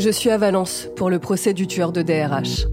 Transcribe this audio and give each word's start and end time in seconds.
Je 0.00 0.08
suis 0.08 0.30
à 0.30 0.38
Valence 0.38 0.88
pour 0.96 1.10
le 1.10 1.18
procès 1.18 1.52
du 1.52 1.66
tueur 1.66 1.92
de 1.92 2.00
DRH. 2.00 2.66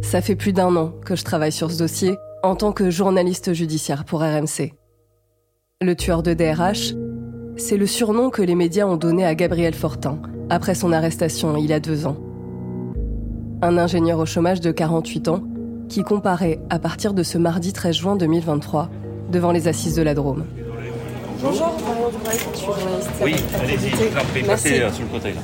Ça 0.00 0.20
fait 0.20 0.36
plus 0.36 0.52
d'un 0.52 0.76
an 0.76 0.92
que 1.04 1.16
je 1.16 1.24
travaille 1.24 1.50
sur 1.50 1.72
ce 1.72 1.78
dossier 1.78 2.14
en 2.44 2.54
tant 2.54 2.70
que 2.70 2.88
journaliste 2.88 3.52
judiciaire 3.52 4.04
pour 4.04 4.20
RMC. 4.20 4.72
Le 5.82 5.96
tueur 5.96 6.22
de 6.22 6.34
DRH, 6.34 6.94
c'est 7.56 7.76
le 7.76 7.86
surnom 7.88 8.30
que 8.30 8.42
les 8.42 8.54
médias 8.54 8.86
ont 8.86 8.96
donné 8.96 9.26
à 9.26 9.34
Gabriel 9.34 9.74
Fortin 9.74 10.22
après 10.48 10.76
son 10.76 10.92
arrestation 10.92 11.56
il 11.56 11.66
y 11.66 11.72
a 11.72 11.80
deux 11.80 12.06
ans. 12.06 12.16
Un 13.60 13.76
ingénieur 13.76 14.20
au 14.20 14.26
chômage 14.26 14.60
de 14.60 14.70
48 14.70 15.26
ans 15.26 15.42
qui 15.88 16.04
comparaît 16.04 16.60
à 16.70 16.78
partir 16.78 17.12
de 17.12 17.24
ce 17.24 17.38
mardi 17.38 17.72
13 17.72 17.96
juin 17.96 18.14
2023 18.14 18.88
devant 19.32 19.50
les 19.50 19.66
assises 19.66 19.96
de 19.96 20.02
la 20.02 20.14
Drôme. 20.14 20.44
Bonjour, 21.42 21.76
je 22.24 22.56
suis 22.56 22.66
journaliste. 22.66 23.10
Oui, 23.20 23.34
allez-y, 23.60 24.44
passez 24.46 24.80
euh, 24.82 24.92
sur 24.92 25.02
le 25.02 25.08
côté 25.10 25.32
là. 25.32 25.40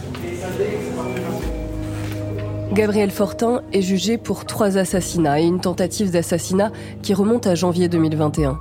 Gabriel 2.72 3.10
Fortin 3.10 3.60
est 3.74 3.82
jugé 3.82 4.16
pour 4.16 4.46
trois 4.46 4.78
assassinats 4.78 5.40
et 5.40 5.44
une 5.44 5.60
tentative 5.60 6.10
d'assassinat 6.10 6.72
qui 7.02 7.12
remonte 7.12 7.46
à 7.46 7.54
janvier 7.54 7.90
2021. 7.90 8.58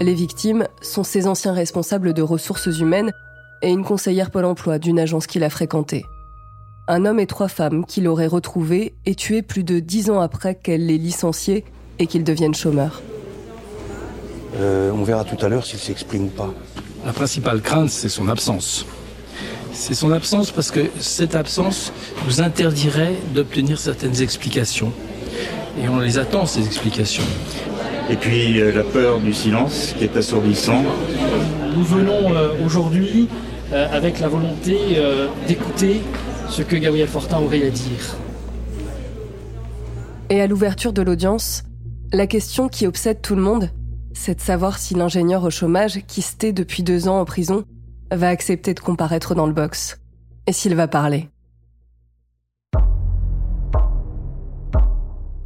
Les 0.00 0.14
victimes 0.14 0.68
sont 0.80 1.02
ses 1.02 1.26
anciens 1.26 1.52
responsables 1.52 2.12
de 2.12 2.22
ressources 2.22 2.78
humaines 2.78 3.10
et 3.60 3.70
une 3.70 3.82
conseillère 3.82 4.30
Pôle 4.30 4.44
emploi 4.44 4.78
d'une 4.78 5.00
agence 5.00 5.26
qu'il 5.26 5.42
a 5.42 5.50
fréquentée. 5.50 6.04
Un 6.86 7.04
homme 7.04 7.18
et 7.18 7.26
trois 7.26 7.48
femmes 7.48 7.84
qu'il 7.84 8.06
aurait 8.06 8.28
retrouvés 8.28 8.94
et 9.06 9.16
tués 9.16 9.42
plus 9.42 9.64
de 9.64 9.80
dix 9.80 10.08
ans 10.08 10.20
après 10.20 10.54
qu'elle 10.54 10.86
les 10.86 10.98
licenciés 10.98 11.64
et 11.98 12.06
qu'ils 12.06 12.24
deviennent 12.24 12.54
chômeurs. 12.54 13.02
Euh, 14.54 14.92
on 14.92 15.02
verra 15.02 15.24
tout 15.24 15.44
à 15.44 15.48
l'heure 15.48 15.66
s'il 15.66 15.80
s'exprime 15.80 16.26
ou 16.26 16.30
pas. 16.30 16.54
La 17.04 17.12
principale 17.12 17.60
crainte, 17.60 17.90
c'est 17.90 18.08
son 18.08 18.28
absence. 18.28 18.86
C'est 19.72 19.94
son 19.94 20.12
absence 20.12 20.50
parce 20.50 20.70
que 20.70 20.80
cette 21.00 21.34
absence 21.34 21.92
nous 22.26 22.40
interdirait 22.40 23.14
d'obtenir 23.34 23.78
certaines 23.78 24.20
explications. 24.20 24.92
Et 25.82 25.88
on 25.88 25.98
les 25.98 26.18
attend, 26.18 26.44
ces 26.46 26.64
explications. 26.64 27.24
Et 28.10 28.16
puis 28.16 28.60
euh, 28.60 28.72
la 28.72 28.84
peur 28.84 29.20
du 29.20 29.32
silence 29.32 29.94
qui 29.96 30.04
est 30.04 30.16
assourdissant. 30.16 30.82
Nous 31.74 31.84
venons 31.84 32.34
euh, 32.34 32.50
aujourd'hui 32.64 33.28
euh, 33.72 33.88
avec 33.90 34.20
la 34.20 34.28
volonté 34.28 34.76
d'écouter 35.48 36.02
ce 36.50 36.62
que 36.62 36.76
Gabriel 36.76 37.08
Fortin 37.08 37.38
aurait 37.38 37.66
à 37.66 37.70
dire. 37.70 38.16
Et 40.28 40.40
à 40.40 40.46
l'ouverture 40.46 40.92
de 40.92 41.02
l'audience, 41.02 41.64
la 42.12 42.26
question 42.26 42.68
qui 42.68 42.86
obsède 42.86 43.22
tout 43.22 43.34
le 43.34 43.42
monde, 43.42 43.70
c'est 44.12 44.34
de 44.34 44.40
savoir 44.40 44.78
si 44.78 44.94
l'ingénieur 44.94 45.44
au 45.44 45.50
chômage, 45.50 46.02
qui 46.06 46.20
se 46.20 46.36
tait 46.36 46.52
depuis 46.52 46.82
deux 46.82 47.08
ans 47.08 47.20
en 47.20 47.24
prison, 47.24 47.64
va 48.16 48.28
accepter 48.28 48.74
de 48.74 48.80
comparaître 48.80 49.34
dans 49.34 49.46
le 49.46 49.52
box 49.52 50.00
et 50.46 50.52
s'il 50.52 50.74
va 50.74 50.88
parler. 50.88 51.28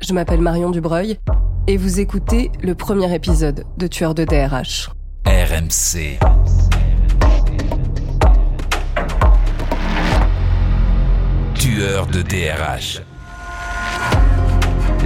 Je 0.01 0.13
m'appelle 0.13 0.41
Marion 0.41 0.71
Dubreuil 0.71 1.19
et 1.67 1.77
vous 1.77 2.01
écoutez 2.01 2.51
le 2.63 2.75
premier 2.75 3.13
épisode 3.15 3.65
de 3.77 3.87
Tueur 3.87 4.15
de 4.15 4.25
DRH. 4.25 4.91
RMC. 5.27 6.19
Tueur 11.55 12.07
de 12.07 12.23
DRH 12.23 13.03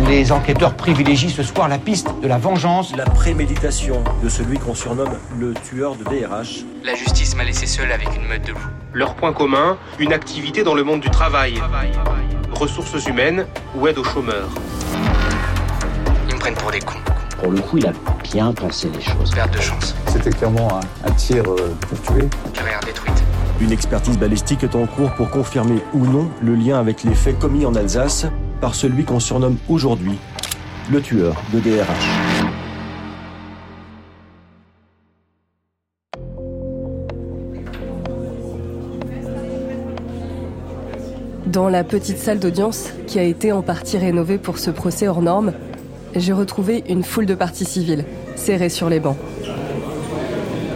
les 0.09 0.33
enquêteurs 0.33 0.75
privilégient 0.75 1.29
ce 1.29 1.43
soir 1.43 1.69
la 1.69 1.79
piste 1.79 2.09
de 2.23 2.29
la 2.29 2.39
vengeance. 2.39 2.95
La 2.97 3.05
préméditation 3.05 4.03
de 4.23 4.29
celui 4.29 4.59
qu'on 4.59 4.75
surnomme 4.75 5.13
le 5.39 5.55
tueur 5.55 5.97
de 5.97 6.05
DRH. 6.05 6.65
La 6.85 6.95
justice 6.95 7.37
m'a 7.37 7.45
laissé 7.45 7.67
seul 7.67 7.91
avec 7.93 8.09
une 8.15 8.27
meute 8.27 8.47
de 8.47 8.53
loups. 8.53 8.59
Leur 8.93 9.15
point 9.15 9.33
commun, 9.33 9.77
une 9.99 10.13
activité 10.13 10.63
dans 10.63 10.75
le 10.75 10.85
monde 10.85 11.01
du 11.01 11.11
travail. 11.11 11.55
Ressources 12.53 13.07
humaines 13.07 13.47
ou 13.77 13.87
aide 13.87 13.99
aux 13.99 14.05
chômeurs. 14.05 14.49
Ils 16.29 16.35
me 16.35 16.41
prennent 16.41 16.55
pour 16.55 16.71
des 16.71 16.81
cons. 16.81 16.99
Pour 17.41 17.53
le 17.53 17.61
coup, 17.61 17.79
il 17.79 17.87
a 17.87 17.93
bien 18.23 18.53
pensé 18.53 18.91
les 18.95 19.01
choses. 19.01 19.31
Perte 19.31 19.55
de 19.55 19.61
chance. 19.61 19.95
C'était 20.09 20.31
clairement 20.31 20.69
un, 21.05 21.11
tir 21.13 21.45
euh, 21.47 21.75
pour 21.81 22.03
tuer. 22.03 22.29
Carrière 22.53 22.81
détruite. 22.81 23.23
Une 23.61 23.73
expertise 23.73 24.19
balistique 24.19 24.65
est 24.65 24.75
en 24.75 24.87
cours 24.87 25.13
pour 25.13 25.31
confirmer 25.31 25.81
ou 25.93 26.07
non 26.07 26.31
le 26.43 26.55
lien 26.55 26.79
avec 26.79 27.05
les 27.05 27.15
faits 27.15 27.39
commis 27.39 27.65
en 27.65 27.75
Alsace 27.75 28.27
par 28.61 28.75
celui 28.75 29.05
qu'on 29.05 29.21
surnomme 29.21 29.57
aujourd'hui 29.69 30.19
le 30.91 31.01
tueur 31.01 31.35
de 31.53 31.61
DRH. 31.61 31.87
Dans 41.47 41.69
la 41.69 41.83
petite 41.83 42.19
salle 42.19 42.39
d'audience, 42.39 42.91
qui 43.09 43.19
a 43.19 43.25
été 43.25 43.51
en 43.51 43.63
partie 43.63 43.99
rénovée 43.99 44.39
pour 44.39 44.59
ce 44.59 44.71
procès 44.71 45.09
hors 45.09 45.21
norme, 45.21 45.53
j'ai 46.15 46.33
retrouvé 46.33 46.85
une 46.89 47.03
foule 47.03 47.27
de 47.27 47.35
parties 47.35 47.65
civiles, 47.65 48.05
serrées 48.37 48.69
sur 48.69 48.89
les 48.89 49.01
bancs. 49.01 49.17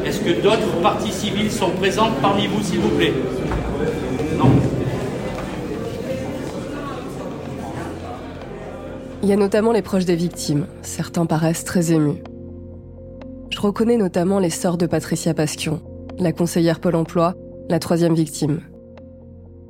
Est-ce 0.04 0.20
que 0.20 0.42
d'autres 0.42 0.80
parties 0.82 1.12
civiles 1.12 1.50
sont 1.50 1.70
présentes 1.70 2.14
parmi 2.20 2.46
vous, 2.48 2.62
s'il 2.62 2.80
vous 2.80 2.88
plaît? 2.90 3.12
Il 9.24 9.30
y 9.30 9.32
a 9.32 9.36
notamment 9.36 9.72
les 9.72 9.80
proches 9.80 10.04
des 10.04 10.16
victimes. 10.16 10.66
Certains 10.82 11.24
paraissent 11.24 11.64
très 11.64 11.92
émus. 11.92 12.22
Je 13.48 13.58
reconnais 13.58 13.96
notamment 13.96 14.38
les 14.38 14.50
sœurs 14.50 14.76
de 14.76 14.84
Patricia 14.84 15.32
Pasquion, 15.32 15.80
la 16.18 16.30
conseillère 16.32 16.78
Pôle 16.78 16.94
emploi, 16.94 17.32
la 17.70 17.78
troisième 17.78 18.12
victime. 18.12 18.60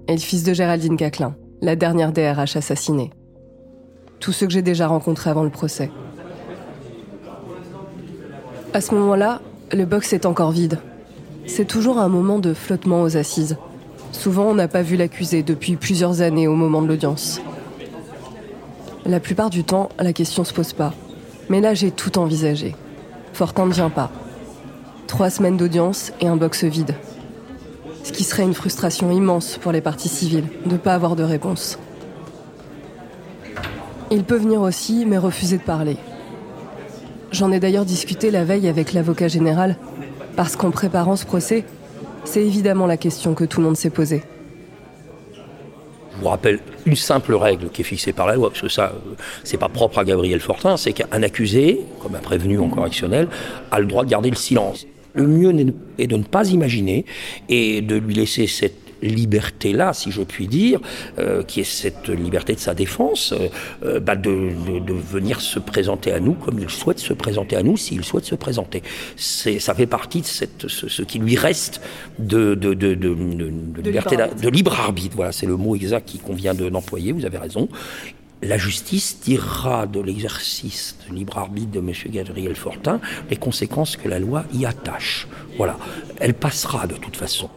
Et 0.08 0.14
le 0.14 0.18
fils 0.18 0.42
de 0.42 0.52
Géraldine 0.52 0.96
Caclin, 0.96 1.36
la 1.62 1.76
dernière 1.76 2.10
DRH 2.10 2.56
assassinée. 2.56 3.12
Tous 4.18 4.32
ceux 4.32 4.48
que 4.48 4.52
j'ai 4.52 4.60
déjà 4.60 4.88
rencontrés 4.88 5.30
avant 5.30 5.44
le 5.44 5.50
procès. 5.50 5.88
À 8.72 8.80
ce 8.80 8.92
moment-là, 8.96 9.40
le 9.72 9.84
box 9.84 10.12
est 10.14 10.26
encore 10.26 10.50
vide. 10.50 10.80
C'est 11.46 11.68
toujours 11.68 12.00
un 12.00 12.08
moment 12.08 12.40
de 12.40 12.54
flottement 12.54 13.02
aux 13.02 13.16
assises. 13.16 13.56
Souvent, 14.10 14.46
on 14.46 14.56
n'a 14.56 14.66
pas 14.66 14.82
vu 14.82 14.96
l'accusé 14.96 15.44
depuis 15.44 15.76
plusieurs 15.76 16.22
années 16.22 16.48
au 16.48 16.56
moment 16.56 16.82
de 16.82 16.88
l'audience. 16.88 17.40
La 19.06 19.20
plupart 19.20 19.50
du 19.50 19.64
temps, 19.64 19.90
la 19.98 20.14
question 20.14 20.44
se 20.44 20.54
pose 20.54 20.72
pas. 20.72 20.94
Mais 21.50 21.60
là, 21.60 21.74
j'ai 21.74 21.90
tout 21.90 22.18
envisagé. 22.18 22.74
Fortin 23.34 23.66
ne 23.66 23.72
vient 23.72 23.90
pas. 23.90 24.10
Trois 25.06 25.28
semaines 25.28 25.58
d'audience 25.58 26.10
et 26.22 26.26
un 26.26 26.36
box 26.36 26.64
vide. 26.64 26.94
Ce 28.02 28.12
qui 28.12 28.24
serait 28.24 28.44
une 28.44 28.54
frustration 28.54 29.10
immense 29.10 29.58
pour 29.58 29.72
les 29.72 29.82
parties 29.82 30.08
civiles 30.08 30.46
de 30.64 30.72
ne 30.72 30.76
pas 30.78 30.94
avoir 30.94 31.16
de 31.16 31.22
réponse. 31.22 31.78
Il 34.10 34.24
peut 34.24 34.38
venir 34.38 34.62
aussi, 34.62 35.04
mais 35.04 35.18
refuser 35.18 35.58
de 35.58 35.62
parler. 35.62 35.98
J'en 37.30 37.52
ai 37.52 37.60
d'ailleurs 37.60 37.84
discuté 37.84 38.30
la 38.30 38.44
veille 38.44 38.68
avec 38.68 38.94
l'avocat 38.94 39.28
général, 39.28 39.76
parce 40.34 40.56
qu'en 40.56 40.70
préparant 40.70 41.16
ce 41.16 41.26
procès, 41.26 41.66
c'est 42.24 42.44
évidemment 42.44 42.86
la 42.86 42.96
question 42.96 43.34
que 43.34 43.44
tout 43.44 43.60
le 43.60 43.66
monde 43.66 43.76
s'est 43.76 43.90
posée. 43.90 44.24
Vous 46.24 46.30
rappelle 46.30 46.60
une 46.86 46.96
simple 46.96 47.34
règle 47.34 47.68
qui 47.68 47.82
est 47.82 47.84
fixée 47.84 48.14
par 48.14 48.26
la 48.26 48.36
loi, 48.36 48.48
parce 48.48 48.62
que 48.62 48.70
ça, 48.70 48.94
euh, 48.94 49.14
c'est 49.42 49.58
pas 49.58 49.68
propre 49.68 49.98
à 49.98 50.06
Gabriel 50.06 50.40
Fortin, 50.40 50.78
c'est 50.78 50.94
qu'un 50.94 51.22
accusé, 51.22 51.82
comme 52.00 52.14
un 52.14 52.20
prévenu 52.20 52.58
en 52.58 52.70
correctionnel, 52.70 53.28
a 53.70 53.78
le 53.78 53.84
droit 53.84 54.04
de 54.04 54.08
garder 54.08 54.30
le 54.30 54.36
silence. 54.36 54.86
Le 55.12 55.26
mieux 55.26 55.54
est 55.98 56.06
de 56.06 56.16
ne 56.16 56.22
pas 56.22 56.48
imaginer 56.48 57.04
et 57.50 57.82
de 57.82 57.96
lui 57.96 58.14
laisser 58.14 58.46
cette 58.46 58.83
liberté-là, 59.08 59.92
si 59.92 60.10
je 60.10 60.22
puis 60.22 60.48
dire, 60.48 60.80
euh, 61.18 61.42
qui 61.42 61.60
est 61.60 61.64
cette 61.64 62.08
liberté 62.08 62.54
de 62.54 62.60
sa 62.60 62.74
défense, 62.74 63.32
euh, 63.32 63.48
euh, 63.84 64.00
bah 64.00 64.16
de, 64.16 64.30
venir 64.30 65.40
se 65.40 65.58
présenter 65.58 66.12
à 66.12 66.20
nous 66.20 66.34
comme 66.34 66.58
il 66.58 66.70
souhaite 66.70 66.98
se 66.98 67.12
présenter 67.12 67.56
à 67.56 67.62
nous, 67.62 67.76
s'il 67.76 68.04
souhaite 68.04 68.24
se 68.24 68.34
présenter. 68.34 68.82
C'est, 69.16 69.58
ça 69.58 69.74
fait 69.74 69.86
partie 69.86 70.20
de 70.20 70.26
cette, 70.26 70.68
ce, 70.68 71.02
qui 71.02 71.18
lui 71.18 71.36
reste 71.36 71.80
de, 72.18 72.54
de, 72.54 72.74
de, 72.74 73.82
liberté, 73.82 74.16
de 74.16 74.48
libre 74.48 74.78
arbitre. 74.78 75.16
Voilà, 75.16 75.32
c'est 75.32 75.46
le 75.46 75.56
mot 75.56 75.74
exact 75.76 76.08
qui 76.08 76.18
convient 76.18 76.54
d'employer. 76.54 77.12
Vous 77.12 77.26
avez 77.26 77.38
raison 77.38 77.68
la 78.44 78.58
justice 78.58 79.20
tirera 79.20 79.86
de 79.86 80.00
l'exercice 80.00 80.98
de 81.08 81.14
libre 81.14 81.38
arbitre 81.38 81.70
de 81.70 81.78
M. 81.78 81.92
Gabriel 82.08 82.54
Fortin 82.54 83.00
les 83.30 83.36
conséquences 83.36 83.96
que 83.96 84.08
la 84.08 84.18
loi 84.18 84.44
y 84.52 84.66
attache. 84.66 85.26
Voilà, 85.56 85.78
elle 86.20 86.34
passera 86.34 86.86
de 86.86 86.94
toute 86.94 87.16
façon. 87.16 87.48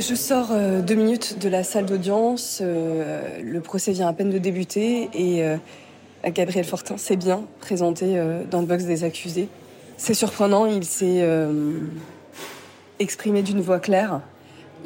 Je 0.00 0.14
sors 0.14 0.48
euh, 0.50 0.80
deux 0.80 0.94
minutes 0.94 1.38
de 1.38 1.50
la 1.50 1.62
salle 1.62 1.84
d'audience. 1.84 2.60
Euh, 2.62 3.38
le 3.42 3.60
procès 3.60 3.92
vient 3.92 4.08
à 4.08 4.14
peine 4.14 4.30
de 4.30 4.38
débuter 4.38 5.10
et 5.12 5.44
euh, 5.44 5.56
Gabriel 6.24 6.64
Fortin 6.64 6.96
s'est 6.96 7.16
bien 7.16 7.42
présenté 7.60 8.18
dans 8.50 8.60
le 8.60 8.66
box 8.66 8.84
des 8.84 9.04
accusés. 9.04 9.48
C'est 9.98 10.14
surprenant, 10.14 10.64
il 10.64 10.84
s'est 10.84 11.22
exprimé 12.98 13.42
d'une 13.42 13.60
voix 13.60 13.78
claire. 13.78 14.22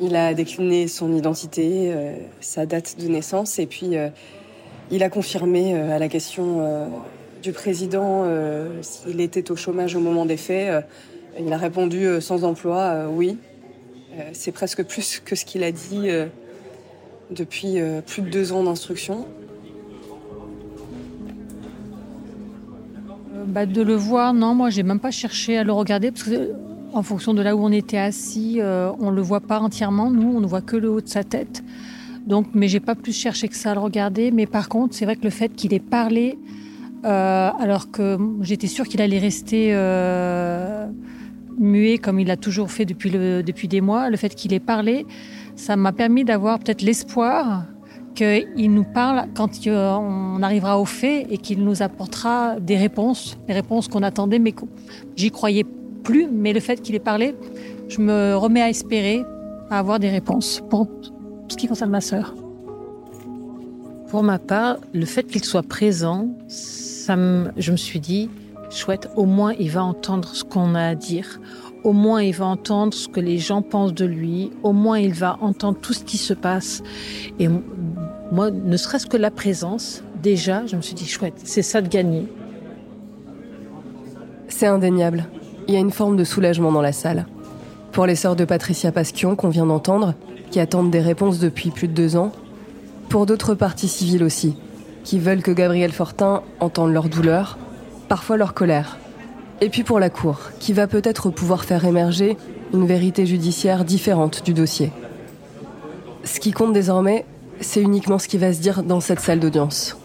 Il 0.00 0.16
a 0.16 0.34
décliné 0.34 0.88
son 0.88 1.12
identité, 1.12 1.92
sa 2.40 2.66
date 2.66 2.96
de 3.00 3.08
naissance 3.08 3.58
et 3.58 3.66
puis 3.66 3.92
il 4.90 5.02
a 5.02 5.10
confirmé 5.10 5.74
à 5.74 5.98
la 5.98 6.08
question 6.08 6.88
du 7.42 7.52
président 7.52 8.24
s'il 8.80 9.20
était 9.20 9.50
au 9.50 9.56
chômage 9.56 9.96
au 9.96 10.00
moment 10.00 10.24
des 10.24 10.36
faits 10.36 10.84
Il 11.40 11.52
a 11.52 11.58
répondu 11.58 12.20
sans 12.20 12.44
emploi, 12.44 13.06
oui. 13.10 13.38
Euh, 14.16 14.30
c'est 14.32 14.52
presque 14.52 14.84
plus 14.84 15.20
que 15.24 15.34
ce 15.34 15.44
qu'il 15.44 15.64
a 15.64 15.72
dit 15.72 16.08
depuis 17.30 17.78
plus 18.06 18.22
de 18.22 18.28
deux 18.28 18.52
ans 18.52 18.62
d'instruction. 18.62 19.26
Bah, 23.46 23.66
de 23.66 23.82
le 23.82 23.94
voir, 23.94 24.32
non, 24.34 24.54
moi 24.54 24.70
j'ai 24.70 24.82
même 24.82 25.00
pas 25.00 25.10
cherché 25.10 25.58
à 25.58 25.64
le 25.64 25.72
regarder 25.72 26.10
parce 26.10 26.24
que 26.24 26.52
en 26.92 27.02
fonction 27.02 27.34
de 27.34 27.42
là 27.42 27.56
où 27.56 27.64
on 27.64 27.72
était 27.72 27.98
assis, 27.98 28.60
on 28.62 29.10
le 29.10 29.22
voit 29.22 29.40
pas 29.40 29.58
entièrement. 29.58 30.10
Nous, 30.10 30.36
on 30.36 30.40
ne 30.40 30.46
voit 30.46 30.62
que 30.62 30.76
le 30.76 30.90
haut 30.90 31.00
de 31.00 31.08
sa 31.08 31.24
tête. 31.24 31.64
Donc, 32.26 32.46
mais 32.54 32.68
j'ai 32.68 32.80
pas 32.80 32.94
plus 32.94 33.12
cherché 33.12 33.48
que 33.48 33.56
ça 33.56 33.72
à 33.72 33.74
le 33.74 33.80
regarder. 33.80 34.30
Mais 34.30 34.46
par 34.46 34.68
contre, 34.68 34.94
c'est 34.94 35.04
vrai 35.04 35.16
que 35.16 35.24
le 35.24 35.30
fait 35.30 35.48
qu'il 35.54 35.74
ait 35.74 35.80
parlé, 35.80 36.38
alors 37.02 37.90
que 37.90 38.16
j'étais 38.42 38.68
sûre 38.68 38.86
qu'il 38.86 39.02
allait 39.02 39.18
rester 39.18 39.74
muet 41.58 41.98
comme 41.98 42.20
il 42.20 42.30
a 42.30 42.36
toujours 42.36 42.70
fait 42.70 42.84
depuis, 42.84 43.10
depuis 43.10 43.68
des 43.68 43.80
mois, 43.80 44.10
le 44.10 44.16
fait 44.16 44.34
qu'il 44.34 44.52
ait 44.52 44.60
parlé, 44.60 45.06
ça 45.56 45.76
m'a 45.76 45.92
permis 45.92 46.24
d'avoir 46.24 46.58
peut-être 46.58 46.82
l'espoir 46.82 47.64
qu'il 48.14 48.72
nous 48.72 48.84
parle 48.84 49.28
quand 49.34 49.50
on 49.66 50.42
arrivera 50.42 50.78
au 50.78 50.84
fait 50.84 51.26
et 51.30 51.38
qu'il 51.38 51.64
nous 51.64 51.82
apportera 51.82 52.60
des 52.60 52.76
réponses, 52.76 53.36
des 53.48 53.54
réponses 53.54 53.88
qu'on 53.88 54.02
attendait, 54.02 54.38
mais 54.38 54.54
j'y 55.16 55.30
croyais 55.30 55.64
plus. 56.04 56.28
Mais 56.30 56.52
le 56.52 56.60
fait 56.60 56.80
qu'il 56.80 56.94
ait 56.94 57.00
parlé, 57.00 57.34
je 57.88 58.00
me 58.00 58.36
remets 58.36 58.62
à 58.62 58.70
espérer 58.70 59.24
à 59.70 59.78
avoir 59.78 59.98
des 59.98 60.10
réponses 60.10 60.62
pour 60.70 60.88
ce 61.48 61.56
qui 61.56 61.66
concerne 61.66 61.90
ma 61.90 62.00
sœur. 62.00 62.34
Pour 64.08 64.22
ma 64.22 64.38
part, 64.38 64.76
le 64.92 65.06
fait 65.06 65.24
qu'il 65.24 65.42
soit 65.44 65.64
présent, 65.64 66.28
ça 66.46 67.16
je 67.56 67.72
me 67.72 67.76
suis 67.76 68.00
dit, 68.00 68.30
chouette, 68.76 69.10
au 69.16 69.24
moins 69.24 69.52
il 69.58 69.70
va 69.70 69.84
entendre 69.84 70.28
ce 70.34 70.44
qu'on 70.44 70.74
a 70.74 70.82
à 70.82 70.94
dire, 70.94 71.40
au 71.84 71.92
moins 71.92 72.22
il 72.22 72.34
va 72.34 72.46
entendre 72.46 72.94
ce 72.94 73.08
que 73.08 73.20
les 73.20 73.38
gens 73.38 73.62
pensent 73.62 73.94
de 73.94 74.04
lui, 74.04 74.50
au 74.62 74.72
moins 74.72 74.98
il 74.98 75.12
va 75.12 75.36
entendre 75.40 75.78
tout 75.80 75.92
ce 75.92 76.02
qui 76.02 76.16
se 76.16 76.34
passe. 76.34 76.82
Et 77.38 77.48
moi, 78.32 78.50
ne 78.50 78.76
serait-ce 78.76 79.06
que 79.06 79.16
la 79.16 79.30
présence, 79.30 80.02
déjà, 80.22 80.66
je 80.66 80.76
me 80.76 80.82
suis 80.82 80.94
dit, 80.94 81.06
chouette, 81.06 81.34
c'est 81.44 81.62
ça 81.62 81.82
de 81.82 81.88
gagner. 81.88 82.26
C'est 84.48 84.66
indéniable. 84.66 85.26
Il 85.68 85.74
y 85.74 85.76
a 85.76 85.80
une 85.80 85.90
forme 85.90 86.16
de 86.16 86.24
soulagement 86.24 86.72
dans 86.72 86.82
la 86.82 86.92
salle. 86.92 87.26
Pour 87.92 88.06
les 88.06 88.16
sœurs 88.16 88.36
de 88.36 88.44
Patricia 88.44 88.92
Pasquion 88.92 89.36
qu'on 89.36 89.50
vient 89.50 89.66
d'entendre, 89.66 90.14
qui 90.50 90.60
attendent 90.60 90.90
des 90.90 91.00
réponses 91.00 91.38
depuis 91.38 91.70
plus 91.70 91.88
de 91.88 91.92
deux 91.92 92.16
ans, 92.16 92.32
pour 93.08 93.26
d'autres 93.26 93.54
parties 93.54 93.88
civiles 93.88 94.24
aussi, 94.24 94.56
qui 95.04 95.18
veulent 95.18 95.42
que 95.42 95.50
Gabriel 95.50 95.92
Fortin 95.92 96.42
entende 96.60 96.92
leur 96.92 97.08
douleur, 97.08 97.58
parfois 98.08 98.36
leur 98.36 98.54
colère. 98.54 98.98
Et 99.60 99.70
puis 99.70 99.84
pour 99.84 100.00
la 100.00 100.10
Cour, 100.10 100.50
qui 100.58 100.72
va 100.72 100.86
peut-être 100.86 101.30
pouvoir 101.30 101.64
faire 101.64 101.84
émerger 101.84 102.36
une 102.72 102.86
vérité 102.86 103.26
judiciaire 103.26 103.84
différente 103.84 104.44
du 104.44 104.52
dossier. 104.52 104.92
Ce 106.24 106.40
qui 106.40 106.52
compte 106.52 106.72
désormais, 106.72 107.24
c'est 107.60 107.80
uniquement 107.80 108.18
ce 108.18 108.28
qui 108.28 108.38
va 108.38 108.52
se 108.52 108.60
dire 108.60 108.82
dans 108.82 109.00
cette 109.00 109.20
salle 109.20 109.40
d'audience. 109.40 109.96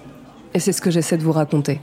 Et 0.54 0.60
c'est 0.60 0.72
ce 0.72 0.82
que 0.82 0.92
j'essaie 0.92 1.18
de 1.18 1.24
vous 1.24 1.32
raconter. 1.32 1.80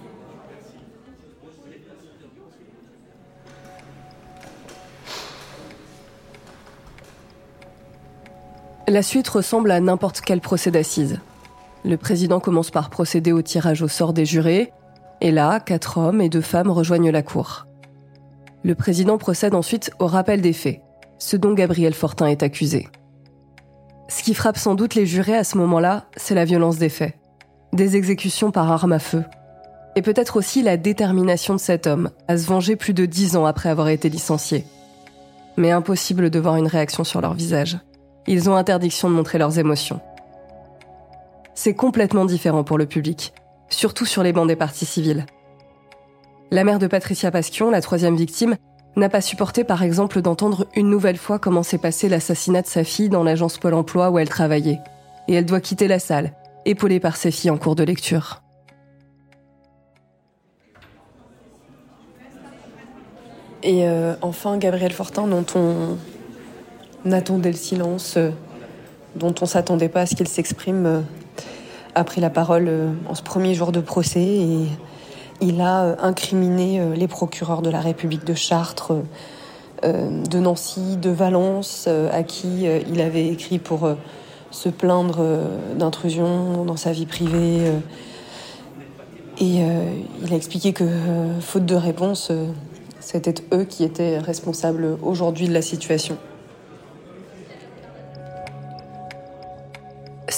La 8.89 9.03
suite 9.03 9.27
ressemble 9.27 9.73
à 9.73 9.81
n'importe 9.81 10.21
quel 10.21 10.41
procès 10.41 10.71
d'assises. 10.71 11.19
Le 11.85 11.97
président 11.97 12.39
commence 12.39 12.71
par 12.71 12.89
procéder 12.89 13.33
au 13.33 13.43
tirage 13.43 13.83
au 13.83 13.89
sort 13.89 14.13
des 14.13 14.25
jurés, 14.25 14.73
et 15.21 15.31
là, 15.31 15.61
quatre 15.61 15.99
hommes 15.99 16.21
et 16.21 16.29
deux 16.29 16.41
femmes 16.41 16.71
rejoignent 16.71 17.11
la 17.11 17.23
cour. 17.23 17.67
Le 18.63 18.75
président 18.75 19.19
procède 19.19 19.55
ensuite 19.55 19.91
au 19.99 20.07
rappel 20.07 20.41
des 20.41 20.53
faits, 20.53 20.81
ce 21.19 21.37
dont 21.37 21.55
Gabriel 21.55 21.95
Fortin 21.95 22.27
est 22.27 22.43
accusé. 22.43 22.89
Ce 24.09 24.23
qui 24.23 24.35
frappe 24.35 24.59
sans 24.59 24.75
doute 24.75 24.95
les 24.95 25.07
jurés 25.07 25.37
à 25.37 25.45
ce 25.45 25.59
moment-là, 25.59 26.07
c'est 26.17 26.35
la 26.35 26.45
violence 26.45 26.79
des 26.79 26.89
faits, 26.89 27.15
des 27.73 27.97
exécutions 27.97 28.51
par 28.51 28.71
arme 28.71 28.93
à 28.93 28.99
feu, 28.99 29.25
et 29.97 30.03
peut-être 30.03 30.37
aussi 30.37 30.63
la 30.63 30.77
détermination 30.77 31.55
de 31.55 31.61
cet 31.61 31.87
homme 31.87 32.11
à 32.29 32.37
se 32.37 32.47
venger 32.47 32.77
plus 32.77 32.93
de 32.93 33.07
dix 33.07 33.37
ans 33.37 33.47
après 33.47 33.69
avoir 33.69 33.89
été 33.89 34.09
licencié. 34.09 34.67
Mais 35.57 35.71
impossible 35.71 36.29
de 36.29 36.39
voir 36.39 36.57
une 36.57 36.67
réaction 36.67 37.03
sur 37.03 37.21
leur 37.21 37.35
visage. 37.35 37.79
Ils 38.27 38.51
ont 38.51 38.57
interdiction 38.57 39.09
de 39.09 39.15
montrer 39.15 39.39
leurs 39.39 39.59
émotions. 39.59 40.01
C'est 41.55 41.75
complètement 41.75 42.27
différent 42.27 42.65
pour 42.65 42.77
le 42.77 42.87
public, 42.87 43.33
surtout 43.69 44.07
sur 44.07 44.23
les 44.23 44.33
bancs 44.33 44.49
des 44.49 44.57
parties 44.57 44.87
civiles. 44.87 45.27
La 46.51 46.65
mère 46.65 46.79
de 46.79 46.87
Patricia 46.87 47.31
Pasquion, 47.31 47.71
la 47.71 47.81
troisième 47.81 48.17
victime, 48.17 48.57
n'a 48.97 49.09
pas 49.09 49.21
supporté 49.21 49.65
par 49.65 49.83
exemple 49.83 50.23
d'entendre 50.23 50.67
une 50.75 50.89
nouvelle 50.89 51.19
fois 51.19 51.39
comment 51.39 51.63
s'est 51.63 51.79
passé 51.79 52.09
l'assassinat 52.09 52.63
de 52.63 52.67
sa 52.67 52.85
fille 52.85 53.09
dans 53.09 53.25
l'agence 53.25 53.59
Pôle 53.59 53.75
Emploi 53.75 54.11
où 54.11 54.19
elle 54.19 54.29
travaillait. 54.29 54.81
Et 55.29 55.35
elle 55.35 55.45
doit 55.45 55.61
quitter 55.61 55.89
la 55.89 55.99
salle, 55.99 56.33
épaulée 56.65 57.01
par 57.01 57.17
ses 57.17 57.31
filles 57.31 57.51
en 57.51 57.59
cours 57.59 57.75
de 57.75 57.85
lecture. 57.85 58.43
Et 63.63 63.87
euh, 63.89 64.15
enfin, 64.23 64.59
Gabriel 64.59 64.93
Fortin, 64.93 65.27
dont 65.27 65.45
on 65.57 67.11
attendait 67.11 67.51
le 67.51 67.57
silence, 67.57 68.15
euh, 68.17 68.31
dont 69.17 69.35
on 69.41 69.47
s'attendait 69.47 69.89
pas 69.89 70.03
à 70.03 70.07
ce 70.07 70.15
qu'il 70.15 70.29
s'exprime, 70.29 70.87
euh, 70.87 71.01
a 71.97 72.05
pris 72.05 72.21
la 72.21 72.31
parole 72.31 72.67
euh, 72.69 72.93
en 73.09 73.15
ce 73.15 73.23
premier 73.23 73.55
jour 73.55 73.73
de 73.73 73.81
procès 73.81 74.21
et 74.23 74.67
il 75.41 75.61
a 75.63 75.83
euh, 75.83 75.97
incriminé 75.99 76.79
euh, 76.79 76.95
les 76.95 77.09
procureurs 77.09 77.63
de 77.63 77.71
la 77.71 77.81
République 77.81 78.25
de 78.25 78.35
Chartres, 78.35 78.93
de 79.83 80.39
Nancy, 80.39 80.97
de 80.97 81.11
Valence, 81.11 81.87
à 81.87 82.23
qui 82.23 82.65
il 82.65 83.01
avait 83.03 83.29
écrit 83.29 83.59
pour 83.59 83.87
se 84.51 84.71
plaindre 84.71 85.19
d'intrusion 85.79 86.65
dans 86.65 86.79
sa 86.79 86.93
vie 86.93 87.05
privée. 87.05 87.71
Et 89.39 89.61
il 90.23 90.33
a 90.33 90.35
expliqué 90.35 90.73
que, 90.73 90.89
faute 91.41 91.67
de 91.67 91.75
réponse, 91.75 92.33
c'était 93.01 93.35
eux 93.53 93.65
qui 93.65 93.85
étaient 93.85 94.19
responsables 94.19 94.97
aujourd'hui 95.03 95.47
de 95.47 95.53
la 95.53 95.63
situation. 95.63 96.17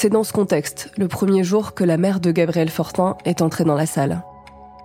C'est 0.00 0.11
dans 0.11 0.23
ce 0.23 0.33
contexte, 0.33 0.93
le 0.97 1.09
premier 1.09 1.43
jour, 1.43 1.75
que 1.75 1.83
la 1.83 1.97
mère 1.97 2.21
de 2.21 2.31
Gabriel 2.31 2.69
Fortin 2.69 3.17
est 3.25 3.43
entrée 3.43 3.65
dans 3.65 3.75
la 3.75 3.85
salle. 3.85 4.23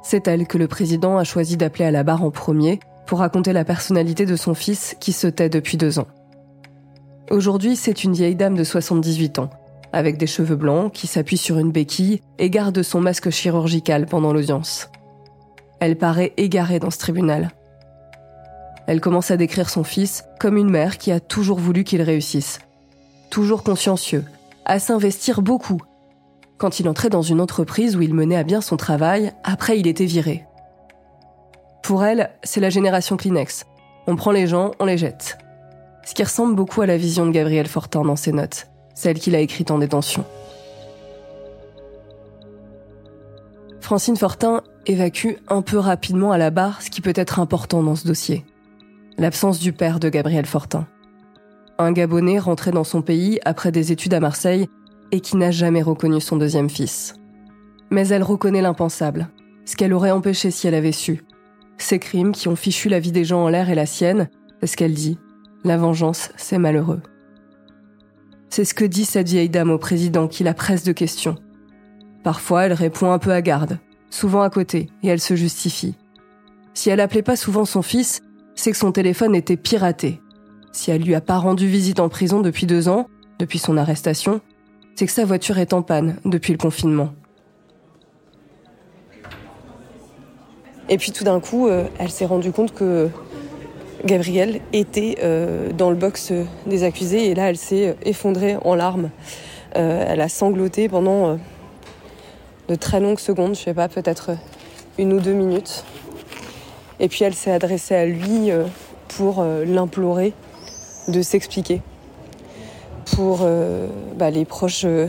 C'est 0.02 0.28
elle 0.28 0.48
que 0.48 0.58
le 0.58 0.68
président 0.68 1.20
a 1.20 1.24
choisi 1.24 1.56
d'appeler 1.56 1.86
à 1.86 1.92
la 1.92 2.02
barre 2.02 2.24
en 2.24 2.32
premier 2.32 2.80
pour 3.06 3.20
raconter 3.20 3.54
la 3.54 3.64
personnalité 3.64 4.26
de 4.26 4.36
son 4.36 4.56
fils 4.56 4.98
qui 5.00 5.12
se 5.12 5.28
tait 5.28 5.50
depuis 5.50 5.78
deux 5.78 6.00
ans. 6.00 6.08
Aujourd'hui, 7.30 7.76
c'est 7.76 8.04
une 8.04 8.14
vieille 8.14 8.36
dame 8.36 8.56
de 8.56 8.64
78 8.64 9.38
ans, 9.38 9.52
avec 9.92 10.18
des 10.18 10.26
cheveux 10.26 10.56
blancs, 10.56 10.92
qui 10.92 11.06
s'appuie 11.06 11.38
sur 11.38 11.60
une 11.60 11.72
béquille 11.72 12.20
et 12.40 12.50
garde 12.50 12.82
son 12.82 13.00
masque 13.00 13.30
chirurgical 13.30 14.08
pendant 14.08 14.34
l'audience. 14.34 14.90
Elle 15.80 15.96
paraît 15.96 16.34
égarée 16.38 16.80
dans 16.80 16.90
ce 16.90 16.98
tribunal. 16.98 17.52
Elle 18.88 19.00
commence 19.00 19.30
à 19.30 19.38
décrire 19.38 19.70
son 19.70 19.84
fils 19.84 20.24
comme 20.40 20.58
une 20.58 20.72
mère 20.72 20.98
qui 20.98 21.12
a 21.12 21.20
toujours 21.20 21.60
voulu 21.60 21.84
qu'il 21.84 22.02
réussisse. 22.02 22.62
Toujours 23.30 23.62
consciencieux, 23.62 24.26
à 24.66 24.80
s'investir 24.80 25.42
beaucoup. 25.42 25.82
Quand 26.58 26.80
il 26.80 26.88
entrait 26.88 27.10
dans 27.10 27.22
une 27.22 27.42
entreprise 27.42 27.96
où 27.96 28.02
il 28.02 28.14
menait 28.14 28.38
à 28.38 28.44
bien 28.44 28.62
son 28.62 28.78
travail, 28.78 29.34
après 29.44 29.80
il 29.80 29.88
était 29.88 30.06
viré. 30.06 30.46
Pour 31.84 32.06
elle, 32.06 32.32
c'est 32.44 32.62
la 32.62 32.70
génération 32.70 33.18
Kleenex. 33.18 33.66
On 34.08 34.16
prend 34.16 34.32
les 34.32 34.48
gens, 34.48 34.72
on 34.80 34.86
les 34.86 34.98
jette. 34.98 35.38
Ce 36.06 36.14
qui 36.14 36.24
ressemble 36.24 36.56
beaucoup 36.56 36.82
à 36.82 36.86
la 36.86 36.98
vision 36.98 37.26
de 37.26 37.32
Gabriel 37.32 37.68
Fortin 37.68 38.04
dans 38.04 38.16
ses 38.16 38.32
notes, 38.32 38.68
celle 38.94 39.20
qu'il 39.20 39.36
a 39.36 39.40
écrite 39.40 39.72
en 39.72 39.80
détention. 39.80 40.26
Francine 43.82 44.16
Fortin 44.16 44.62
évacue 44.86 45.34
un 45.50 45.62
peu 45.62 45.78
rapidement 45.78 46.32
à 46.32 46.38
la 46.38 46.52
barre 46.52 46.82
ce 46.82 46.90
qui 46.90 47.02
peut 47.02 47.14
être 47.16 47.40
important 47.40 47.84
dans 47.84 47.96
ce 47.96 48.08
dossier. 48.08 48.46
L'absence 49.18 49.60
du 49.60 49.74
père 49.74 50.00
de 50.00 50.10
Gabriel 50.10 50.46
Fortin 50.46 50.88
un 51.84 51.92
Gabonais 51.92 52.40
rentré 52.40 52.72
dans 52.72 52.84
son 52.84 53.02
pays 53.02 53.40
après 53.46 53.72
des 53.72 53.92
études 53.92 54.14
à 54.14 54.20
Marseille 54.20 54.68
et 55.12 55.20
qui 55.20 55.38
n'a 55.38 55.52
jamais 55.52 55.82
reconnu 55.82 56.20
son 56.20 56.38
deuxième 56.38 56.70
fils. 56.70 57.16
Mais 57.92 58.08
elle 58.08 58.24
reconnaît 58.24 58.62
l'impensable, 58.62 59.30
ce 59.66 59.76
qu'elle 59.76 59.94
aurait 59.94 60.12
empêché 60.12 60.52
si 60.52 60.68
elle 60.68 60.76
avait 60.76 60.92
su. 60.92 61.24
Ces 61.78 62.00
crimes 62.00 62.32
qui 62.32 62.48
ont 62.48 62.56
fichu 62.56 62.90
la 62.90 63.00
vie 63.00 63.12
des 63.12 63.26
gens 63.26 63.44
en 63.44 63.50
l'air 63.50 63.70
et 63.70 63.76
la 63.76 63.86
sienne, 63.86 64.30
ce 64.64 64.76
qu'elle 64.76 64.94
dit. 64.94 65.18
La 65.64 65.78
vengeance, 65.78 66.32
c'est 66.36 66.58
malheureux. 66.58 67.02
C'est 68.50 68.66
ce 68.66 68.74
que 68.74 68.86
dit 68.86 69.06
cette 69.06 69.30
vieille 69.30 69.50
dame 69.50 69.72
au 69.72 69.78
président 69.78 70.28
qui 70.28 70.44
la 70.44 70.54
presse 70.54 70.84
de 70.84 70.92
questions. 70.92 71.36
Parfois, 72.24 72.66
elle 72.66 72.74
répond 72.74 73.12
un 73.12 73.20
peu 73.20 73.32
à 73.32 73.42
garde, 73.42 73.80
souvent 74.10 74.42
à 74.42 74.50
côté, 74.50 74.90
et 75.04 75.08
elle 75.08 75.22
se 75.22 75.36
justifie. 75.36 75.96
Si 76.74 76.90
elle 76.90 77.00
appelait 77.00 77.24
pas 77.24 77.36
souvent 77.36 77.66
son 77.66 77.82
fils, 77.82 78.22
c'est 78.56 78.72
que 78.72 78.78
son 78.78 78.92
téléphone 78.92 79.36
était 79.36 79.58
piraté 79.58 80.22
si 80.74 80.92
elle 80.92 81.04
lui 81.04 81.16
a 81.16 81.22
pas 81.22 81.38
rendu 81.38 81.68
visite 81.68 82.00
en 82.00 82.10
prison 82.10 82.42
depuis 82.42 82.66
deux 82.66 82.90
ans, 82.90 83.08
depuis 83.40 83.60
son 83.60 83.78
arrestation, 83.78 84.42
c'est 84.96 85.06
que 85.06 85.12
sa 85.12 85.24
voiture 85.24 85.60
est 85.60 85.72
en 85.72 85.84
panne 85.84 86.18
depuis 86.26 86.52
le 86.52 86.58
confinement. 86.58 87.14
Et 90.90 90.98
puis 90.98 91.12
tout 91.12 91.24
d'un 91.24 91.40
coup, 91.40 91.68
euh, 91.68 91.86
elle 92.00 92.10
s'est 92.10 92.26
rendue 92.26 92.52
compte 92.52 92.74
que 92.74 93.10
Gabrielle 94.04 94.60
était 94.74 95.16
dans 95.78 95.90
le 95.90 95.96
box 95.96 96.34
des 96.66 96.84
accusés 96.84 97.30
et 97.30 97.36
là 97.36 97.50
elle 97.50 97.56
s'est 97.56 97.96
effondrée 98.04 98.58
en 98.66 98.76
larmes. 98.76 99.12
elle 99.76 100.20
a 100.20 100.28
sangloté 100.28 100.90
pendant 100.90 101.40
de 102.68 102.76
très 102.76 103.00
longues 103.00 103.20
secondes, 103.20 103.56
je 103.56 103.62
sais 103.62 103.74
pas, 103.74 103.88
peut-être 103.88 104.32
une 104.98 105.14
ou 105.14 105.22
deux 105.22 105.32
minutes. 105.32 105.86
Et 107.00 107.08
puis 107.08 107.24
elle 107.24 107.34
s'est 107.34 107.54
adressée 107.54 107.96
à 107.96 108.06
lui 108.06 108.52
pour 109.08 109.42
l'implorer 109.42 110.34
de 111.08 111.22
s'expliquer 111.22 111.82
pour 113.16 113.40
euh, 113.42 113.88
bah, 114.16 114.30
les 114.30 114.46
proches 114.46 114.86
euh, 114.86 115.08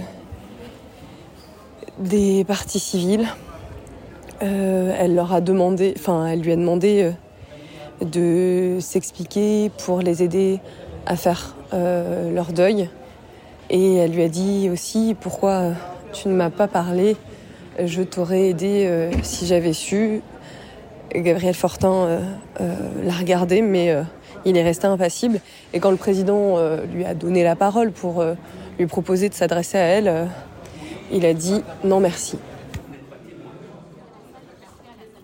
des 1.99 2.45
parties 2.45 2.81
civiles. 2.81 3.27
Euh, 4.43 4.95
elle 4.99 5.15
leur 5.15 5.33
a 5.33 5.41
demandé, 5.41 5.95
enfin, 5.97 6.27
elle 6.27 6.41
lui 6.41 6.53
a 6.53 6.57
demandé 6.57 7.13
de 8.01 8.79
s'expliquer 8.81 9.71
pour 9.85 10.01
les 10.01 10.23
aider 10.23 10.61
à 11.07 11.17
faire 11.17 11.55
leur 11.73 12.53
deuil. 12.53 12.89
Et 13.71 13.97
elle 13.97 14.13
lui 14.13 14.23
a 14.23 14.29
dit 14.29 14.69
aussi 14.71 15.17
pourquoi 15.19 15.73
tu 16.13 16.29
ne 16.29 16.35
m'as 16.35 16.51
pas 16.51 16.69
parlé, 16.69 17.17
je 17.83 18.03
t'aurais 18.03 18.51
aidé 18.51 19.11
si 19.23 19.47
j'avais 19.47 19.73
su. 19.73 20.21
Gabriel 21.15 21.55
Fortin 21.55 22.21
l'a 22.61 23.13
regardé, 23.13 23.63
mais 23.63 23.97
il 24.45 24.57
est 24.57 24.63
resté 24.63 24.87
impassible. 24.87 25.41
Et 25.73 25.81
quand 25.81 25.91
le 25.91 25.97
président 25.97 26.59
euh, 26.59 26.85
lui 26.87 27.05
a 27.05 27.15
donné 27.15 27.43
la 27.43 27.57
parole 27.57 27.93
pour 27.93 28.21
euh, 28.21 28.35
lui 28.79 28.87
proposer 28.87 29.29
de 29.29 29.35
s'adresser 29.35 29.79
à 29.79 29.83
elle, 29.83 30.09
euh, 30.09 30.25
il 31.13 31.25
a 31.27 31.35
dit 31.35 31.63
non 31.85 32.01
merci. 32.01 32.39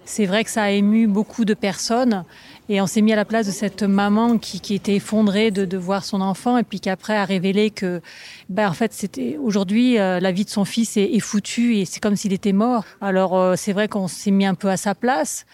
C'est 0.04 0.26
vrai 0.26 0.42
que 0.42 0.50
ça 0.50 0.64
a 0.64 0.70
ému 0.70 1.06
beaucoup 1.06 1.44
de 1.44 1.54
personnes 1.54 2.24
et 2.68 2.80
on 2.80 2.86
s'est 2.88 3.00
mis 3.00 3.12
à 3.12 3.16
la 3.16 3.24
place 3.24 3.46
de 3.46 3.52
cette 3.52 3.84
maman 3.84 4.38
qui, 4.38 4.74
était 4.74 4.96
effondrée 4.96 5.52
de, 5.52 5.76
voir 5.76 6.04
son 6.04 6.20
enfant 6.20 6.58
et 6.58 6.64
puis 6.64 6.80
qui 6.80 6.90
après 6.90 7.16
a 7.16 7.24
révélé 7.24 7.70
que, 7.70 8.00
ben 8.48 8.68
en 8.68 8.72
fait, 8.72 8.92
c'était 8.92 9.38
aujourd'hui 9.40 9.94
la 9.94 10.32
vie 10.32 10.44
de 10.44 10.50
son 10.50 10.64
fils 10.64 10.96
est, 10.96 11.14
est 11.14 11.20
foutue 11.20 11.76
et 11.76 11.84
c'est 11.84 12.00
comme 12.00 12.16
s'il 12.16 12.32
était 12.32 12.52
mort. 12.52 12.84
Alors 13.00 13.56
c'est 13.56 13.72
vrai 13.72 13.86
qu'on 13.86 14.08
s'est 14.08 14.32
mis 14.32 14.46
un 14.46 14.54
peu 14.54 14.68
à 14.68 14.76
sa 14.76 14.96
place. 14.96 15.46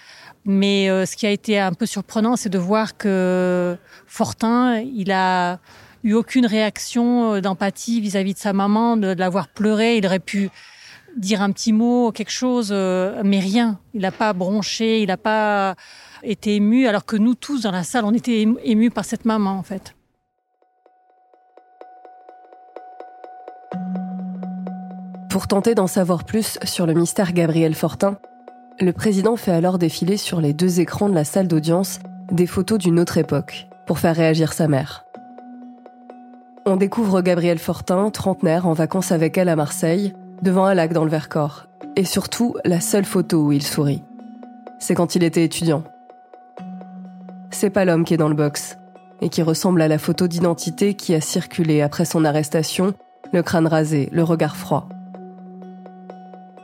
Mais 0.46 0.88
euh, 0.88 1.04
ce 1.06 1.16
qui 1.16 1.26
a 1.26 1.30
été 1.30 1.58
un 1.58 1.72
peu 1.72 1.86
surprenant, 1.86 2.36
c'est 2.36 2.48
de 2.48 2.58
voir 2.58 2.96
que 2.96 3.76
Fortin, 4.06 4.78
il 4.78 5.10
a 5.10 5.58
eu 6.04 6.12
aucune 6.12 6.46
réaction 6.46 7.34
euh, 7.34 7.40
d'empathie 7.40 8.00
vis-à-vis 8.00 8.34
de 8.34 8.38
sa 8.38 8.52
maman, 8.52 8.96
de, 8.96 9.08
l'avoir 9.08 9.48
pleuré. 9.48 9.96
Il 9.96 10.06
aurait 10.06 10.20
pu 10.20 10.50
dire 11.16 11.42
un 11.42 11.50
petit 11.50 11.72
mot, 11.72 12.12
quelque 12.12 12.30
chose, 12.30 12.68
euh, 12.70 13.20
mais 13.24 13.40
rien. 13.40 13.80
Il 13.92 14.02
n'a 14.02 14.12
pas 14.12 14.32
bronché, 14.34 15.02
il 15.02 15.08
n'a 15.08 15.16
pas 15.16 15.74
été 16.22 16.54
ému, 16.54 16.86
alors 16.86 17.04
que 17.04 17.16
nous 17.16 17.34
tous 17.34 17.62
dans 17.62 17.72
la 17.72 17.82
salle, 17.82 18.04
on 18.04 18.14
était 18.14 18.46
émus 18.62 18.90
par 18.90 19.04
cette 19.04 19.24
maman, 19.24 19.58
en 19.58 19.64
fait. 19.64 19.96
Pour 25.28 25.48
tenter 25.48 25.74
d'en 25.74 25.88
savoir 25.88 26.24
plus 26.24 26.60
sur 26.62 26.86
le 26.86 26.94
mystère 26.94 27.32
Gabriel 27.32 27.74
Fortin, 27.74 28.18
le 28.80 28.92
président 28.92 29.36
fait 29.36 29.52
alors 29.52 29.78
défiler 29.78 30.16
sur 30.16 30.40
les 30.40 30.52
deux 30.52 30.80
écrans 30.80 31.08
de 31.08 31.14
la 31.14 31.24
salle 31.24 31.48
d'audience 31.48 31.98
des 32.30 32.46
photos 32.46 32.78
d'une 32.78 33.00
autre 33.00 33.18
époque, 33.18 33.68
pour 33.86 33.98
faire 33.98 34.14
réagir 34.14 34.52
sa 34.52 34.68
mère. 34.68 35.04
On 36.66 36.76
découvre 36.76 37.22
Gabriel 37.22 37.58
Fortin, 37.58 38.10
trentenaire, 38.10 38.66
en 38.66 38.72
vacances 38.72 39.12
avec 39.12 39.38
elle 39.38 39.48
à 39.48 39.56
Marseille, 39.56 40.14
devant 40.42 40.66
un 40.66 40.74
lac 40.74 40.92
dans 40.92 41.04
le 41.04 41.10
Vercors. 41.10 41.68
Et 41.94 42.04
surtout, 42.04 42.56
la 42.64 42.80
seule 42.80 43.04
photo 43.04 43.44
où 43.44 43.52
il 43.52 43.62
sourit. 43.62 44.02
C'est 44.78 44.94
quand 44.94 45.14
il 45.14 45.22
était 45.22 45.44
étudiant. 45.44 45.84
C'est 47.50 47.70
pas 47.70 47.84
l'homme 47.84 48.04
qui 48.04 48.14
est 48.14 48.18
dans 48.18 48.28
le 48.28 48.34
box, 48.34 48.76
et 49.22 49.30
qui 49.30 49.42
ressemble 49.42 49.80
à 49.80 49.88
la 49.88 49.98
photo 49.98 50.26
d'identité 50.26 50.94
qui 50.94 51.14
a 51.14 51.20
circulé 51.20 51.80
après 51.80 52.04
son 52.04 52.24
arrestation, 52.24 52.92
le 53.32 53.42
crâne 53.42 53.66
rasé, 53.66 54.10
le 54.12 54.24
regard 54.24 54.56
froid. 54.56 54.88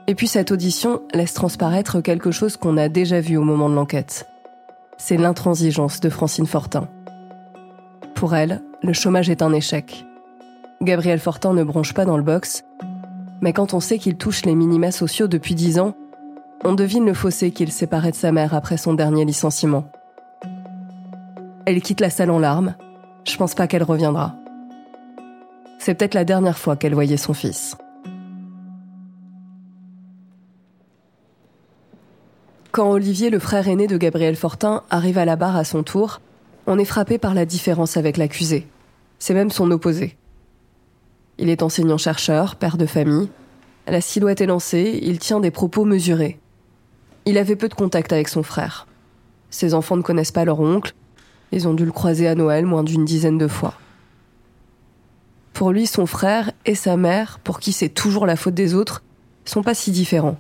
Et 0.07 0.15
puis 0.15 0.27
cette 0.27 0.51
audition 0.51 1.03
laisse 1.15 1.35
transparaître 1.35 2.01
quelque 2.01 2.31
chose 2.31 2.57
qu'on 2.57 2.77
a 2.77 2.89
déjà 2.89 3.21
vu 3.21 3.37
au 3.37 3.43
moment 3.43 3.69
de 3.69 3.75
l'enquête. 3.75 4.27
C'est 4.99 5.17
l'intransigeance 5.17 6.01
de 6.01 6.09
Francine 6.09 6.47
Fortin. 6.47 6.89
Pour 8.15 8.35
elle, 8.35 8.63
le 8.83 8.93
chômage 8.93 9.31
est 9.31 9.43
un 9.43 9.53
échec. 9.53 10.05
Gabriel 10.81 11.21
Fortin 11.21 11.55
ne 11.55 11.65
bronche 11.65 11.95
pas 11.95 12.05
dans 12.05 12.17
le 12.17 12.23
box, 12.23 12.65
mais 13.41 13.53
quand 13.53 13.75
on 13.75 13.81
sait 13.81 13.99
qu'il 13.99 14.17
touche 14.17 14.45
les 14.45 14.55
minima 14.55 14.91
sociaux 14.91 15.29
depuis 15.29 15.55
dix 15.55 15.79
ans, 15.79 15.95
on 16.65 16.75
devine 16.75 17.05
le 17.05 17.15
fossé 17.15 17.51
qu'il 17.51 17.73
séparait 17.73 18.13
de 18.13 18.17
sa 18.17 18.33
mère 18.33 18.55
après 18.55 18.77
son 18.77 18.95
dernier 18.95 19.25
licenciement. 19.25 19.85
Elle 21.67 21.81
quitte 21.81 22.01
la 22.01 22.11
salle 22.11 22.31
en 22.31 22.39
larmes. 22.39 22.75
Je 23.25 23.37
pense 23.37 23.55
pas 23.55 23.67
qu'elle 23.67 23.83
reviendra. 23.83 24.35
C'est 25.79 25.95
peut-être 25.95 26.15
la 26.15 26.25
dernière 26.25 26.59
fois 26.59 26.77
qu'elle 26.77 26.95
voyait 26.95 27.17
son 27.17 27.35
fils. 27.35 27.77
Quand 32.73 32.91
Olivier, 32.91 33.29
le 33.29 33.39
frère 33.39 33.69
aîné 33.69 33.87
de 33.87 33.99
Gabriel 33.99 34.35
Fortin, 34.35 34.83
arrive 34.89 35.19
à 35.19 35.27
la 35.27 35.37
barre 35.37 35.57
à 35.57 35.65
son 35.65 35.83
tour, 35.83 36.23
on 36.67 36.79
est 36.79 36.87
frappé 36.87 37.19
par 37.19 37.35
la 37.35 37.45
différence 37.45 37.99
avec 37.99 38.17
l'accusé. 38.17 38.67
C'est 39.19 39.35
même 39.35 39.51
son 39.51 39.71
opposé. 39.71 40.17
Il 41.37 41.51
est 41.51 41.63
enseignant-chercheur, 41.63 42.57
père 42.57 42.79
de 42.79 42.87
famille. 42.87 43.29
La 43.87 44.01
silhouette 44.01 44.41
est 44.41 44.47
lancée, 44.47 44.99
il 45.03 45.19
tient 45.19 45.39
des 45.39 45.51
propos 45.51 45.85
mesurés. 45.85 46.41
Il 47.27 47.37
avait 47.37 47.57
peu 47.57 47.69
de 47.69 47.75
contact 47.75 48.11
avec 48.11 48.29
son 48.29 48.43
frère. 48.43 48.87
Ses 49.51 49.75
enfants 49.75 49.99
ne 49.99 50.03
connaissent 50.03 50.33
pas 50.33 50.47
leur 50.47 50.61
oncle, 50.61 50.95
ils 51.53 51.69
ont 51.69 51.75
dû 51.75 51.85
le 51.85 51.93
croiser 51.93 52.27
à 52.27 52.35
Noël 52.35 52.65
moins 52.65 52.85
d'une 52.85 53.05
dizaine 53.05 53.37
de 53.37 53.49
fois. 53.49 53.75
Pour 55.53 55.73
lui, 55.73 55.87
son 55.87 56.07
frère 56.07 56.53
et 56.65 56.75
sa 56.75 56.97
mère, 56.97 57.39
pour 57.45 57.61
qui 57.61 57.73
c'est 57.73 57.91
toujours 57.91 58.25
la 58.25 58.37
faute 58.37 58.55
des 58.55 58.73
autres, 58.73 59.03
sont 59.45 59.63
pas 59.63 59.75
si 59.75 59.91
différents. 59.91 60.39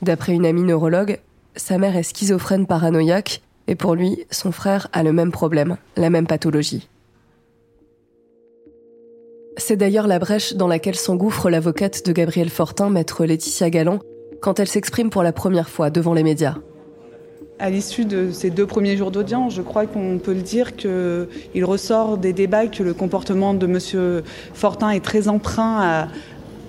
D'après 0.00 0.32
une 0.32 0.46
amie 0.46 0.62
neurologue, 0.62 1.20
sa 1.56 1.78
mère 1.78 1.96
est 1.96 2.02
schizophrène 2.02 2.66
paranoïaque 2.66 3.40
et 3.66 3.74
pour 3.74 3.94
lui, 3.94 4.24
son 4.30 4.52
frère 4.52 4.88
a 4.92 5.02
le 5.02 5.12
même 5.12 5.32
problème, 5.32 5.76
la 5.96 6.10
même 6.10 6.26
pathologie. 6.26 6.88
C'est 9.56 9.76
d'ailleurs 9.76 10.06
la 10.06 10.18
brèche 10.18 10.54
dans 10.54 10.68
laquelle 10.68 10.94
s'engouffre 10.94 11.48
l'avocate 11.48 12.04
de 12.06 12.12
Gabriel 12.12 12.50
Fortin, 12.50 12.90
maître 12.90 13.24
Laetitia 13.24 13.70
Galland, 13.70 14.00
quand 14.40 14.60
elle 14.60 14.68
s'exprime 14.68 15.08
pour 15.08 15.22
la 15.22 15.32
première 15.32 15.70
fois 15.70 15.88
devant 15.88 16.12
les 16.12 16.22
médias. 16.22 16.56
À 17.58 17.70
l'issue 17.70 18.04
de 18.04 18.30
ces 18.32 18.50
deux 18.50 18.66
premiers 18.66 18.98
jours 18.98 19.10
d'audience, 19.10 19.54
je 19.54 19.62
crois 19.62 19.86
qu'on 19.86 20.18
peut 20.22 20.34
le 20.34 20.42
dire 20.42 20.76
qu'il 20.76 21.64
ressort 21.64 22.18
des 22.18 22.34
débats 22.34 22.66
que 22.66 22.82
le 22.82 22.92
comportement 22.92 23.54
de 23.54 23.66
M. 23.66 24.22
Fortin 24.52 24.90
est 24.90 25.00
très 25.00 25.26
emprunt 25.26 25.78
à, 25.80 26.08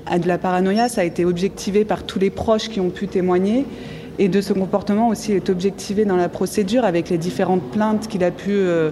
à 0.06 0.18
de 0.18 0.30
la 0.30 0.38
paranoïa. 0.38 0.88
Ça 0.88 1.02
a 1.02 1.04
été 1.04 1.26
objectivé 1.26 1.84
par 1.84 2.04
tous 2.04 2.20
les 2.20 2.30
proches 2.30 2.70
qui 2.70 2.80
ont 2.80 2.90
pu 2.90 3.10
témoigner. 3.10 3.66
Et 4.20 4.30
de 4.30 4.42
ce 4.42 4.54
comportement 4.54 5.10
aussi 5.10 5.34
est 5.34 5.50
objectivé 5.50 6.04
dans 6.04 6.16
la 6.16 6.28
procédure 6.28 6.86
avec 6.86 7.10
les 7.10 7.20
différentes 7.20 7.62
plaintes 7.72 8.08
qu'il 8.08 8.24
a 8.24 8.32
pu 8.32 8.50
euh, 8.50 8.90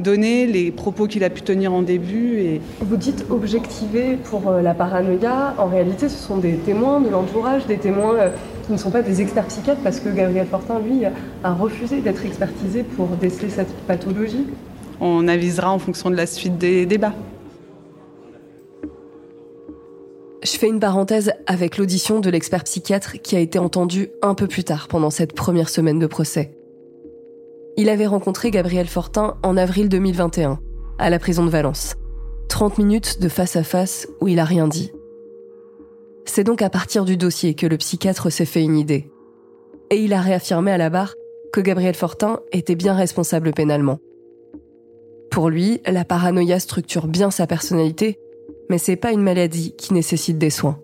donner, 0.00 0.46
les 0.46 0.72
propos 0.72 1.06
qu'il 1.06 1.22
a 1.22 1.30
pu 1.30 1.42
tenir 1.42 1.72
en 1.72 1.82
début. 1.82 2.40
Et... 2.40 2.60
Vous 2.80 2.96
dites 2.96 3.26
objectivé 3.30 4.16
pour 4.16 4.48
euh, 4.48 4.62
la 4.62 4.74
paranoïa. 4.74 5.54
En 5.58 5.66
réalité, 5.66 6.08
ce 6.08 6.18
sont 6.18 6.38
des 6.38 6.54
témoins 6.54 7.00
de 7.00 7.08
l'entourage, 7.08 7.66
des 7.66 7.78
témoins 7.78 8.14
euh, 8.16 8.30
qui 8.66 8.72
ne 8.72 8.76
sont 8.76 8.90
pas 8.90 9.02
des 9.02 9.20
experts 9.20 9.46
psychiatres 9.46 9.80
parce 9.84 10.00
que 10.00 10.08
Gabriel 10.08 10.46
Fortin, 10.46 10.80
lui, 10.80 11.02
a 11.44 11.52
refusé 11.52 12.00
d'être 12.00 12.26
expertisé 12.26 12.82
pour 12.82 13.06
déceler 13.08 13.50
cette 13.50 13.72
pathologie. 13.86 14.46
On 15.00 15.28
avisera 15.28 15.70
en 15.70 15.78
fonction 15.78 16.10
de 16.10 16.16
la 16.16 16.26
suite 16.26 16.58
des 16.58 16.84
débats. 16.86 17.14
Je 20.44 20.58
fais 20.58 20.68
une 20.68 20.78
parenthèse 20.78 21.32
avec 21.46 21.78
l'audition 21.78 22.20
de 22.20 22.28
l'expert 22.28 22.64
psychiatre 22.64 23.14
qui 23.22 23.34
a 23.34 23.40
été 23.40 23.58
entendu 23.58 24.10
un 24.20 24.34
peu 24.34 24.46
plus 24.46 24.62
tard 24.62 24.88
pendant 24.88 25.08
cette 25.08 25.32
première 25.32 25.70
semaine 25.70 25.98
de 25.98 26.06
procès. 26.06 26.54
Il 27.78 27.88
avait 27.88 28.06
rencontré 28.06 28.50
Gabriel 28.50 28.86
Fortin 28.86 29.38
en 29.42 29.56
avril 29.56 29.88
2021, 29.88 30.58
à 30.98 31.08
la 31.08 31.18
prison 31.18 31.46
de 31.46 31.50
Valence. 31.50 31.94
30 32.50 32.76
minutes 32.76 33.22
de 33.22 33.30
face 33.30 33.56
à 33.56 33.64
face 33.64 34.06
où 34.20 34.28
il 34.28 34.38
a 34.38 34.44
rien 34.44 34.68
dit. 34.68 34.92
C'est 36.26 36.44
donc 36.44 36.60
à 36.60 36.68
partir 36.68 37.06
du 37.06 37.16
dossier 37.16 37.54
que 37.54 37.66
le 37.66 37.78
psychiatre 37.78 38.30
s'est 38.30 38.44
fait 38.44 38.62
une 38.62 38.76
idée. 38.76 39.10
Et 39.88 39.96
il 39.96 40.12
a 40.12 40.20
réaffirmé 40.20 40.70
à 40.72 40.78
la 40.78 40.90
barre 40.90 41.14
que 41.54 41.62
Gabriel 41.62 41.94
Fortin 41.94 42.40
était 42.52 42.74
bien 42.74 42.92
responsable 42.92 43.52
pénalement. 43.52 43.98
Pour 45.30 45.48
lui, 45.48 45.80
la 45.86 46.04
paranoïa 46.04 46.60
structure 46.60 47.06
bien 47.06 47.30
sa 47.30 47.46
personnalité 47.46 48.18
mais 48.68 48.78
c'est 48.78 48.96
pas 48.96 49.12
une 49.12 49.22
maladie 49.22 49.74
qui 49.76 49.94
nécessite 49.94 50.38
des 50.38 50.50
soins. 50.50 50.78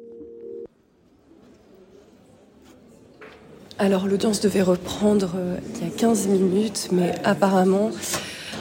Alors 3.80 4.06
l'audience 4.06 4.42
devait 4.42 4.60
reprendre 4.60 5.30
euh, 5.36 5.56
il 5.80 5.88
y 5.88 5.90
a 5.90 5.96
15 5.96 6.28
minutes, 6.28 6.88
mais 6.92 7.14
apparemment 7.24 7.90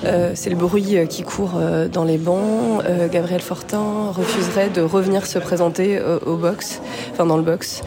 euh, 0.06 0.32
c'est 0.34 0.50
le 0.50 0.56
bruit 0.56 0.96
euh, 0.96 1.08
qui 1.08 1.24
court 1.24 1.60
dans 1.92 2.06
les 2.06 2.18
bancs. 2.18 2.82
Gabriel 3.12 3.42
Fortin 3.42 4.12
refuserait 4.12 4.70
de 4.70 4.80
revenir 4.80 5.26
se 5.28 5.38
présenter 5.38 6.02
au 6.26 6.38
box, 6.38 6.80
enfin 7.12 7.26
dans 7.26 7.36
le 7.36 7.44
box. 7.44 7.82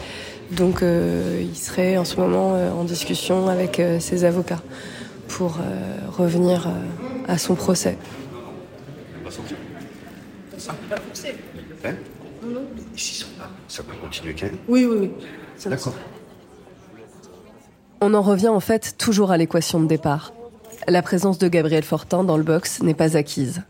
Donc 0.51 0.83
il 0.83 1.57
serait 1.57 1.97
en 1.97 2.05
ce 2.05 2.17
moment 2.17 2.51
en 2.79 2.85
discussion 2.85 3.49
avec 3.49 3.81
ses 4.01 4.25
avocats 4.25 4.61
pour 5.29 5.57
revenir 6.19 6.69
à 7.27 7.39
son 7.39 7.55
procès. 7.55 7.97
On 9.23 9.25
va 9.25 9.31
sortir. 9.31 9.57
Ça 10.59 10.75
Hein 11.85 11.95
S'ils 12.97 13.25
sont 13.25 13.29
là, 13.39 13.49
ça 13.69 13.83
peut 13.83 13.95
continuer 14.01 14.35
quand 14.35 14.47
même? 14.47 14.59
Oui, 14.69 14.85
oui, 14.85 14.97
oui. 15.01 15.11
D'accord. 15.67 15.95
On 18.01 18.15
en 18.15 18.23
revient 18.23 18.49
en 18.49 18.61
fait 18.61 18.97
toujours 18.99 19.31
à 19.31 19.37
l'équation 19.37 19.81
de 19.81 19.87
départ. 19.87 20.33
La 20.89 21.03
présence 21.03 21.39
de 21.39 21.47
Gabriel 21.49 21.85
Fortin 21.85 22.25
dans 22.25 22.37
le 22.37 22.43
box 22.43 22.83
n'est 22.83 22.95
pas 22.95 23.17
acquise. 23.17 23.62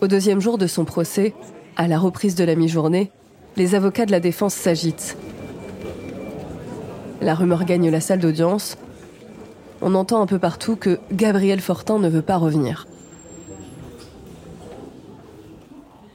Au 0.00 0.06
deuxième 0.06 0.40
jour 0.40 0.56
de 0.56 0.66
son 0.66 0.86
procès, 0.86 1.34
à 1.76 1.86
la 1.88 1.98
reprise 1.98 2.34
de 2.34 2.44
la 2.44 2.54
mi-journée, 2.54 3.10
les 3.56 3.74
avocats 3.74 4.06
de 4.06 4.12
la 4.12 4.20
défense 4.20 4.54
s'agitent. 4.54 5.18
La 7.20 7.34
rumeur 7.34 7.64
gagne 7.64 7.90
la 7.90 8.00
salle 8.00 8.20
d'audience. 8.20 8.78
On 9.82 9.94
entend 9.94 10.22
un 10.22 10.26
peu 10.26 10.38
partout 10.38 10.76
que 10.76 10.98
Gabriel 11.12 11.60
Fortin 11.60 11.98
ne 11.98 12.08
veut 12.08 12.22
pas 12.22 12.38
revenir. 12.38 12.86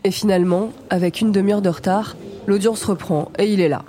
Et 0.06 0.12
finalement, 0.12 0.72
avec 0.92 1.20
une 1.20 1.32
demi-heure 1.32 1.64
de 1.64 1.70
retard, 1.70 2.16
l'audience 2.46 2.86
reprend 2.86 3.32
et 3.40 3.52
il 3.52 3.60
est 3.60 3.68
là. 3.68 3.84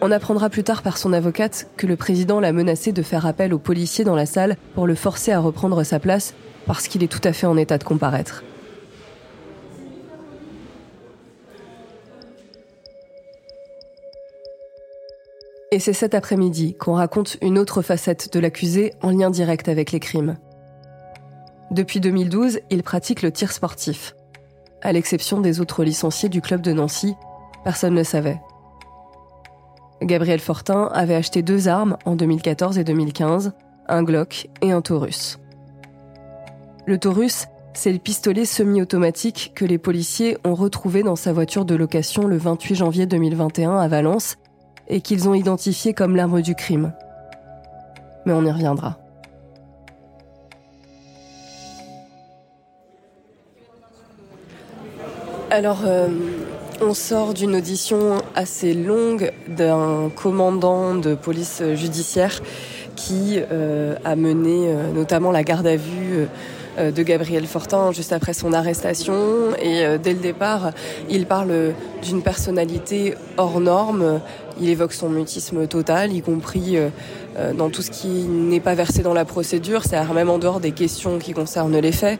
On 0.00 0.10
apprendra 0.10 0.48
plus 0.48 0.64
tard 0.64 0.80
par 0.82 0.96
son 0.96 1.12
avocate 1.12 1.68
que 1.76 1.86
le 1.86 1.96
président 1.96 2.40
l'a 2.40 2.50
menacé 2.50 2.92
de 2.92 3.02
faire 3.02 3.26
appel 3.26 3.52
aux 3.52 3.58
policiers 3.58 4.06
dans 4.06 4.16
la 4.16 4.24
salle 4.24 4.56
pour 4.74 4.86
le 4.86 4.94
forcer 4.94 5.32
à 5.32 5.40
reprendre 5.40 5.82
sa 5.84 6.00
place 6.00 6.32
parce 6.66 6.88
qu'il 6.88 7.02
est 7.02 7.08
tout 7.08 7.20
à 7.24 7.34
fait 7.34 7.46
en 7.46 7.58
état 7.58 7.76
de 7.76 7.84
comparaître. 7.84 8.42
Et 15.72 15.78
c'est 15.78 15.92
cet 15.92 16.14
après-midi 16.14 16.74
qu'on 16.74 16.94
raconte 16.94 17.36
une 17.42 17.58
autre 17.58 17.82
facette 17.82 18.32
de 18.32 18.40
l'accusé 18.40 18.94
en 19.02 19.10
lien 19.10 19.28
direct 19.28 19.68
avec 19.68 19.92
les 19.92 20.00
crimes. 20.00 20.38
Depuis 21.70 22.00
2012, 22.00 22.60
il 22.70 22.82
pratique 22.82 23.20
le 23.20 23.30
tir 23.30 23.52
sportif. 23.52 24.14
À 24.84 24.92
l'exception 24.92 25.40
des 25.40 25.60
autres 25.60 25.82
licenciés 25.82 26.28
du 26.28 26.42
club 26.42 26.60
de 26.60 26.72
Nancy, 26.72 27.16
personne 27.64 27.94
ne 27.94 28.02
savait. 28.02 28.40
Gabriel 30.02 30.40
Fortin 30.40 30.90
avait 30.92 31.14
acheté 31.14 31.42
deux 31.42 31.68
armes 31.68 31.96
en 32.04 32.16
2014 32.16 32.76
et 32.76 32.84
2015, 32.84 33.52
un 33.88 34.02
Glock 34.02 34.48
et 34.60 34.72
un 34.72 34.82
Taurus. 34.82 35.38
Le 36.84 36.98
Taurus, 36.98 37.46
c'est 37.72 37.92
le 37.92 37.98
pistolet 37.98 38.44
semi-automatique 38.44 39.52
que 39.54 39.64
les 39.64 39.78
policiers 39.78 40.36
ont 40.44 40.54
retrouvé 40.54 41.02
dans 41.02 41.16
sa 41.16 41.32
voiture 41.32 41.64
de 41.64 41.74
location 41.74 42.26
le 42.26 42.36
28 42.36 42.74
janvier 42.74 43.06
2021 43.06 43.78
à 43.78 43.88
Valence 43.88 44.36
et 44.88 45.00
qu'ils 45.00 45.30
ont 45.30 45.34
identifié 45.34 45.94
comme 45.94 46.14
l'arme 46.14 46.42
du 46.42 46.54
crime. 46.54 46.92
Mais 48.26 48.34
on 48.34 48.44
y 48.44 48.52
reviendra. 48.52 48.98
Alors, 55.50 55.82
euh, 55.84 56.08
on 56.80 56.94
sort 56.94 57.34
d'une 57.34 57.54
audition 57.56 58.22
assez 58.34 58.72
longue 58.72 59.30
d'un 59.46 60.10
commandant 60.14 60.94
de 60.94 61.14
police 61.14 61.62
judiciaire 61.74 62.40
qui 62.96 63.38
euh, 63.38 63.94
a 64.04 64.16
mené 64.16 64.68
euh, 64.68 64.90
notamment 64.92 65.30
la 65.32 65.42
garde 65.42 65.66
à 65.66 65.76
vue 65.76 66.26
de 66.76 67.02
Gabriel 67.04 67.46
Fortin 67.46 67.92
juste 67.92 68.12
après 68.12 68.32
son 68.32 68.52
arrestation. 68.52 69.14
Et 69.62 69.84
dès 70.02 70.12
le 70.12 70.18
départ, 70.18 70.72
il 71.08 71.24
parle 71.24 71.72
d'une 72.02 72.20
personnalité 72.20 73.14
hors 73.36 73.60
norme. 73.60 74.20
Il 74.60 74.68
évoque 74.68 74.92
son 74.92 75.08
mutisme 75.08 75.68
total, 75.68 76.12
y 76.12 76.20
compris 76.20 76.76
dans 77.56 77.70
tout 77.70 77.82
ce 77.82 77.92
qui 77.92 78.08
n'est 78.08 78.58
pas 78.58 78.74
versé 78.74 79.04
dans 79.04 79.14
la 79.14 79.24
procédure, 79.24 79.84
c'est-à-dire 79.84 80.14
même 80.14 80.28
en 80.28 80.38
dehors 80.38 80.58
des 80.58 80.72
questions 80.72 81.20
qui 81.20 81.32
concernent 81.32 81.78
les 81.78 81.92
faits. 81.92 82.18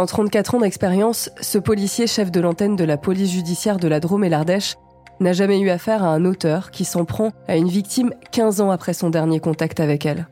En 0.00 0.06
34 0.06 0.54
ans 0.54 0.60
d'expérience, 0.60 1.28
ce 1.42 1.58
policier 1.58 2.06
chef 2.06 2.30
de 2.30 2.40
l'antenne 2.40 2.74
de 2.74 2.84
la 2.84 2.96
police 2.96 3.32
judiciaire 3.32 3.76
de 3.76 3.86
la 3.86 4.00
Drôme 4.00 4.24
et 4.24 4.30
l'Ardèche 4.30 4.76
n'a 5.20 5.34
jamais 5.34 5.60
eu 5.60 5.68
affaire 5.68 6.02
à 6.02 6.08
un 6.08 6.24
auteur 6.24 6.70
qui 6.70 6.86
s'en 6.86 7.04
prend 7.04 7.32
à 7.48 7.56
une 7.56 7.68
victime 7.68 8.14
15 8.32 8.62
ans 8.62 8.70
après 8.70 8.94
son 8.94 9.10
dernier 9.10 9.40
contact 9.40 9.78
avec 9.78 10.06
elle. 10.06 10.26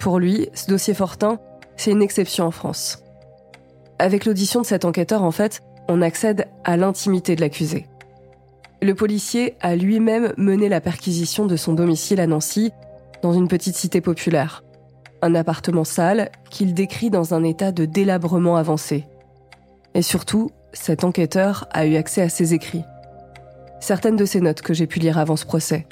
Pour 0.00 0.18
lui, 0.18 0.48
ce 0.54 0.66
dossier 0.66 0.92
Fortin, 0.92 1.38
c'est 1.76 1.92
une 1.92 2.02
exception 2.02 2.46
en 2.46 2.50
France. 2.50 3.04
Avec 4.00 4.24
l'audition 4.24 4.60
de 4.60 4.66
cet 4.66 4.84
enquêteur, 4.84 5.22
en 5.22 5.30
fait, 5.30 5.60
on 5.86 6.02
accède 6.02 6.48
à 6.64 6.76
l'intimité 6.76 7.36
de 7.36 7.42
l'accusé. 7.42 7.86
Le 8.82 8.96
policier 8.96 9.54
a 9.60 9.76
lui-même 9.76 10.32
mené 10.36 10.68
la 10.68 10.80
perquisition 10.80 11.46
de 11.46 11.54
son 11.54 11.74
domicile 11.74 12.18
à 12.18 12.26
Nancy, 12.26 12.72
dans 13.22 13.34
une 13.34 13.46
petite 13.46 13.76
cité 13.76 14.00
populaire 14.00 14.64
un 15.22 15.34
appartement 15.34 15.84
sale 15.84 16.30
qu'il 16.50 16.74
décrit 16.74 17.10
dans 17.10 17.34
un 17.34 17.44
état 17.44 17.72
de 17.72 17.84
délabrement 17.84 18.56
avancé. 18.56 19.06
Et 19.94 20.02
surtout, 20.02 20.50
cet 20.72 21.04
enquêteur 21.04 21.66
a 21.72 21.86
eu 21.86 21.96
accès 21.96 22.22
à 22.22 22.28
ses 22.28 22.54
écrits. 22.54 22.84
Certaines 23.80 24.16
de 24.16 24.24
ses 24.24 24.40
notes 24.40 24.62
que 24.62 24.74
j'ai 24.74 24.86
pu 24.86 24.98
lire 24.98 25.18
avant 25.18 25.36
ce 25.36 25.46
procès. 25.46 25.86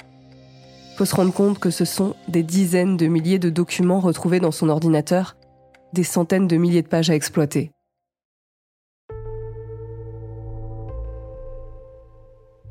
Faut 0.97 1.05
se 1.05 1.15
rendre 1.15 1.33
compte 1.33 1.59
que 1.59 1.69
ce 1.69 1.85
sont 1.85 2.15
des 2.27 2.43
dizaines 2.43 2.97
de 2.97 3.07
milliers 3.07 3.39
de 3.39 3.49
documents 3.49 3.99
retrouvés 3.99 4.39
dans 4.39 4.51
son 4.51 4.69
ordinateur, 4.69 5.35
des 5.93 6.03
centaines 6.03 6.47
de 6.47 6.57
milliers 6.57 6.81
de 6.81 6.87
pages 6.87 7.09
à 7.09 7.15
exploiter. 7.15 7.71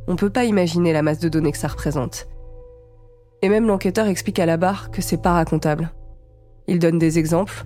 On 0.06 0.12
ne 0.12 0.16
peut 0.16 0.30
pas 0.30 0.44
imaginer 0.44 0.92
la 0.92 1.02
masse 1.02 1.18
de 1.18 1.28
données 1.28 1.52
que 1.52 1.58
ça 1.58 1.68
représente. 1.68 2.28
Et 3.42 3.48
même 3.48 3.66
l'enquêteur 3.66 4.06
explique 4.06 4.38
à 4.38 4.46
la 4.46 4.56
barre 4.56 4.90
que 4.90 5.02
c'est 5.02 5.20
pas 5.20 5.32
racontable. 5.32 5.90
Il 6.68 6.78
donne 6.78 6.98
des 6.98 7.18
exemples, 7.18 7.64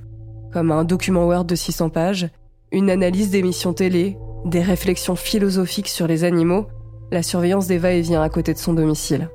comme 0.52 0.70
un 0.70 0.84
document 0.84 1.26
Word 1.26 1.44
de 1.44 1.56
600 1.56 1.90
pages, 1.90 2.30
une 2.70 2.88
analyse 2.88 3.30
d'émissions 3.30 3.72
télé, 3.72 4.16
des 4.44 4.62
réflexions 4.62 5.16
philosophiques 5.16 5.88
sur 5.88 6.06
les 6.06 6.22
animaux, 6.22 6.66
la 7.10 7.24
surveillance 7.24 7.66
des 7.66 7.78
va-et-vient 7.78 8.22
à 8.22 8.28
côté 8.28 8.54
de 8.54 8.58
son 8.58 8.72
domicile. 8.72 9.28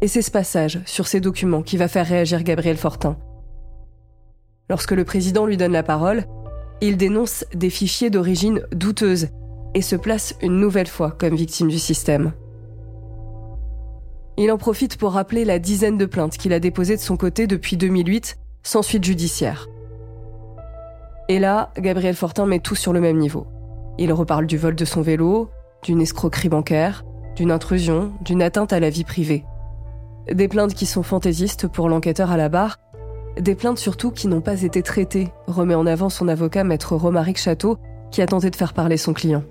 Et 0.00 0.08
c'est 0.08 0.20
ce 0.20 0.32
passage 0.32 0.80
sur 0.84 1.06
ces 1.06 1.20
documents 1.20 1.62
qui 1.62 1.76
va 1.76 1.88
faire 1.88 2.06
réagir 2.06 2.42
Gabriel 2.42 2.76
Fortin. 2.76 3.16
Lorsque 4.68 4.92
le 4.92 5.04
président 5.04 5.46
lui 5.46 5.56
donne 5.56 5.72
la 5.72 5.82
parole, 5.82 6.24
il 6.80 6.96
dénonce 6.96 7.44
des 7.54 7.70
fichiers 7.70 8.10
d'origine 8.10 8.62
douteuse 8.72 9.28
et 9.74 9.80
se 9.80 9.96
place 9.96 10.34
une 10.42 10.58
nouvelle 10.58 10.88
fois 10.88 11.12
comme 11.12 11.36
victime 11.36 11.68
du 11.68 11.78
système. 11.78 12.32
Il 14.36 14.50
en 14.50 14.58
profite 14.58 14.96
pour 14.96 15.12
rappeler 15.12 15.44
la 15.44 15.60
dizaine 15.60 15.96
de 15.96 16.06
plaintes 16.06 16.36
qu'il 16.36 16.52
a 16.52 16.58
déposées 16.58 16.96
de 16.96 17.00
son 17.00 17.16
côté 17.16 17.46
depuis 17.46 17.76
2008, 17.76 18.36
sans 18.64 18.82
suite 18.82 19.04
judiciaire. 19.04 19.68
Et 21.28 21.38
là, 21.38 21.70
Gabriel 21.78 22.16
Fortin 22.16 22.44
met 22.46 22.58
tout 22.58 22.74
sur 22.74 22.92
le 22.92 23.00
même 23.00 23.18
niveau. 23.18 23.46
Il 23.96 24.12
reparle 24.12 24.46
du 24.46 24.58
vol 24.58 24.74
de 24.74 24.84
son 24.84 25.02
vélo, 25.02 25.50
d'une 25.84 26.00
escroquerie 26.00 26.48
bancaire, 26.48 27.04
d'une 27.36 27.52
intrusion, 27.52 28.12
d'une 28.22 28.42
atteinte 28.42 28.72
à 28.72 28.80
la 28.80 28.90
vie 28.90 29.04
privée. 29.04 29.44
Des 30.30 30.48
plaintes 30.48 30.74
qui 30.74 30.86
sont 30.86 31.02
fantaisistes 31.04 31.68
pour 31.68 31.88
l'enquêteur 31.88 32.32
à 32.32 32.36
la 32.36 32.48
barre, 32.48 32.78
des 33.38 33.54
plaintes 33.54 33.78
surtout 33.78 34.10
qui 34.10 34.26
n'ont 34.26 34.40
pas 34.40 34.62
été 34.62 34.82
traitées, 34.82 35.28
remet 35.46 35.74
en 35.74 35.86
avant 35.86 36.08
son 36.08 36.26
avocat 36.26 36.64
maître 36.64 36.96
Romaric 36.96 37.38
Château, 37.38 37.78
qui 38.10 38.20
a 38.20 38.26
tenté 38.26 38.50
de 38.50 38.56
faire 38.56 38.72
parler 38.72 38.96
son 38.96 39.12
client. 39.12 39.44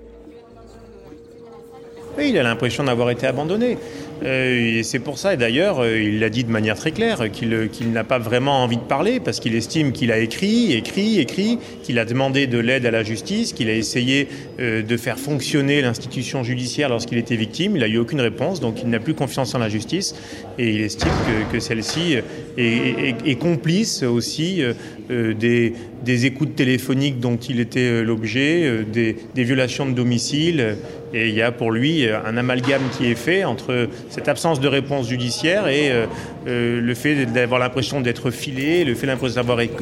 Il 2.18 2.38
a 2.38 2.42
l'impression 2.42 2.84
d'avoir 2.84 3.10
été 3.10 3.26
abandonné. 3.26 3.76
Euh, 4.22 4.78
et 4.78 4.82
c'est 4.82 4.98
pour 4.98 5.18
ça, 5.18 5.34
et 5.34 5.36
d'ailleurs, 5.36 5.80
euh, 5.80 6.00
il 6.00 6.20
l'a 6.20 6.30
dit 6.30 6.44
de 6.44 6.50
manière 6.50 6.76
très 6.76 6.92
claire, 6.92 7.22
euh, 7.22 7.66
qu'il 7.68 7.92
n'a 7.92 8.04
pas 8.04 8.18
vraiment 8.18 8.62
envie 8.62 8.76
de 8.76 8.82
parler 8.82 9.20
parce 9.20 9.40
qu'il 9.40 9.54
estime 9.54 9.92
qu'il 9.92 10.12
a 10.12 10.18
écrit, 10.18 10.72
écrit, 10.72 11.18
écrit, 11.18 11.58
qu'il 11.82 11.98
a 11.98 12.04
demandé 12.04 12.46
de 12.46 12.58
l'aide 12.58 12.86
à 12.86 12.90
la 12.90 13.02
justice, 13.02 13.52
qu'il 13.52 13.68
a 13.68 13.74
essayé 13.74 14.28
de 14.58 14.96
faire 14.96 15.18
fonctionner 15.18 15.82
l'institution 15.82 16.42
judiciaire 16.42 16.88
lorsqu'il 16.88 17.18
était 17.18 17.36
victime. 17.36 17.76
Il 17.76 17.80
n'a 17.80 17.88
eu 17.88 17.98
aucune 17.98 18.20
réponse, 18.20 18.60
donc 18.60 18.82
il 18.82 18.88
n'a 18.88 19.00
plus 19.00 19.14
confiance 19.14 19.54
en 19.54 19.58
la 19.58 19.68
justice 19.68 20.14
et 20.58 20.70
il 20.70 20.80
estime 20.80 21.10
que, 21.52 21.60
celle-ci 21.60 22.16
est, 22.56 23.38
complice 23.38 24.02
aussi 24.02 24.62
des, 25.10 26.26
écoutes 26.26 26.54
téléphoniques 26.54 27.20
dont 27.20 27.36
il 27.36 27.60
était 27.60 28.02
l'objet, 28.02 28.84
des, 28.90 29.16
des 29.34 29.44
violations 29.44 29.86
de 29.86 29.92
domicile. 29.92 30.76
Et 31.12 31.28
il 31.28 31.34
y 31.34 31.42
a 31.42 31.52
pour 31.52 31.70
lui 31.70 32.08
un 32.08 32.36
amalgame 32.36 32.82
qui 32.96 33.06
est 33.06 33.14
fait 33.14 33.44
entre 33.44 33.88
cette 34.10 34.28
absence 34.28 34.60
de 34.60 34.68
réponse 34.68 35.08
judiciaire 35.08 35.68
et 35.68 35.90
euh, 35.90 36.06
euh, 36.46 36.80
le 36.80 36.94
fait 36.94 37.26
d'avoir 37.26 37.60
l'impression 37.60 38.00
d'être 38.00 38.30
filé, 38.30 38.84
le 38.84 38.94
fait 38.94 39.08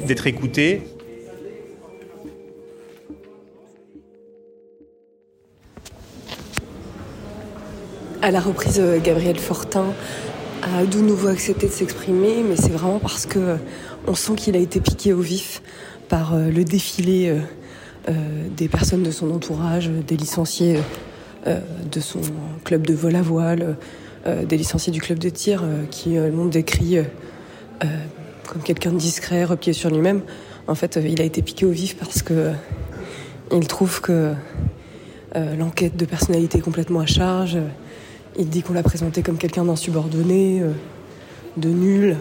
d'être 0.07 0.27
écouté. 0.27 0.83
À 8.23 8.31
la 8.31 8.41
reprise, 8.41 8.79
euh, 8.81 9.01
Gabriel 9.01 9.39
Fortin 9.39 9.93
a 10.63 10.85
de 10.85 10.99
nouveau 10.99 11.29
accepté 11.29 11.67
de 11.67 11.73
s'exprimer, 11.73 12.43
mais 12.49 12.57
c'est 12.57 12.71
vraiment 12.71 13.01
parce 13.01 13.27
que 13.27 13.57
on 14.07 14.15
sent 14.15 14.35
qu'il 14.37 14.57
a 14.57 14.61
été 14.61 14.81
piqué 14.81 15.13
au 15.13 15.21
vif 15.21 15.61
par 16.09 16.37
le 16.37 16.63
défilé 16.63 17.35
des 18.57 18.69
personnes 18.69 19.03
de 19.03 19.11
son 19.11 19.31
entourage, 19.33 19.89
des 19.89 20.17
licenciés 20.17 20.79
de 21.47 22.01
son 22.01 22.21
club 22.65 22.87
de 22.87 22.95
vol 22.95 23.17
à 23.17 23.23
voile, 23.23 23.77
des 24.27 24.57
licenciés 24.57 24.93
du 24.93 25.01
club 25.01 25.19
de 25.19 25.29
tir 25.29 25.65
qui 25.91 26.15
l'ont 26.15 26.47
décrit 26.47 26.99
comme 27.81 28.63
quelqu'un 28.63 28.93
de 28.93 28.99
discret, 28.99 29.45
replié 29.45 29.73
sur 29.73 29.91
lui-même. 29.91 30.23
En 30.69 30.75
fait, 30.75 30.99
il 31.05 31.21
a 31.21 31.25
été 31.25 31.43
piqué 31.43 31.67
au 31.67 31.71
vif 31.71 31.97
parce 31.97 32.23
que 32.23 32.53
il 33.51 33.67
trouve 33.67 34.01
que 34.01 34.33
l'enquête 35.35 35.97
de 35.97 36.05
personnalité 36.05 36.59
est 36.59 36.63
complètement 36.63 37.01
à 37.01 37.07
charge. 37.07 37.59
Il 38.39 38.49
dit 38.49 38.63
qu'on 38.63 38.73
l'a 38.73 38.83
présenté 38.83 39.23
comme 39.23 39.39
quelqu'un 39.39 39.65
d'insubordonné, 39.65 40.63
de 41.57 41.69
nul. 41.69 42.17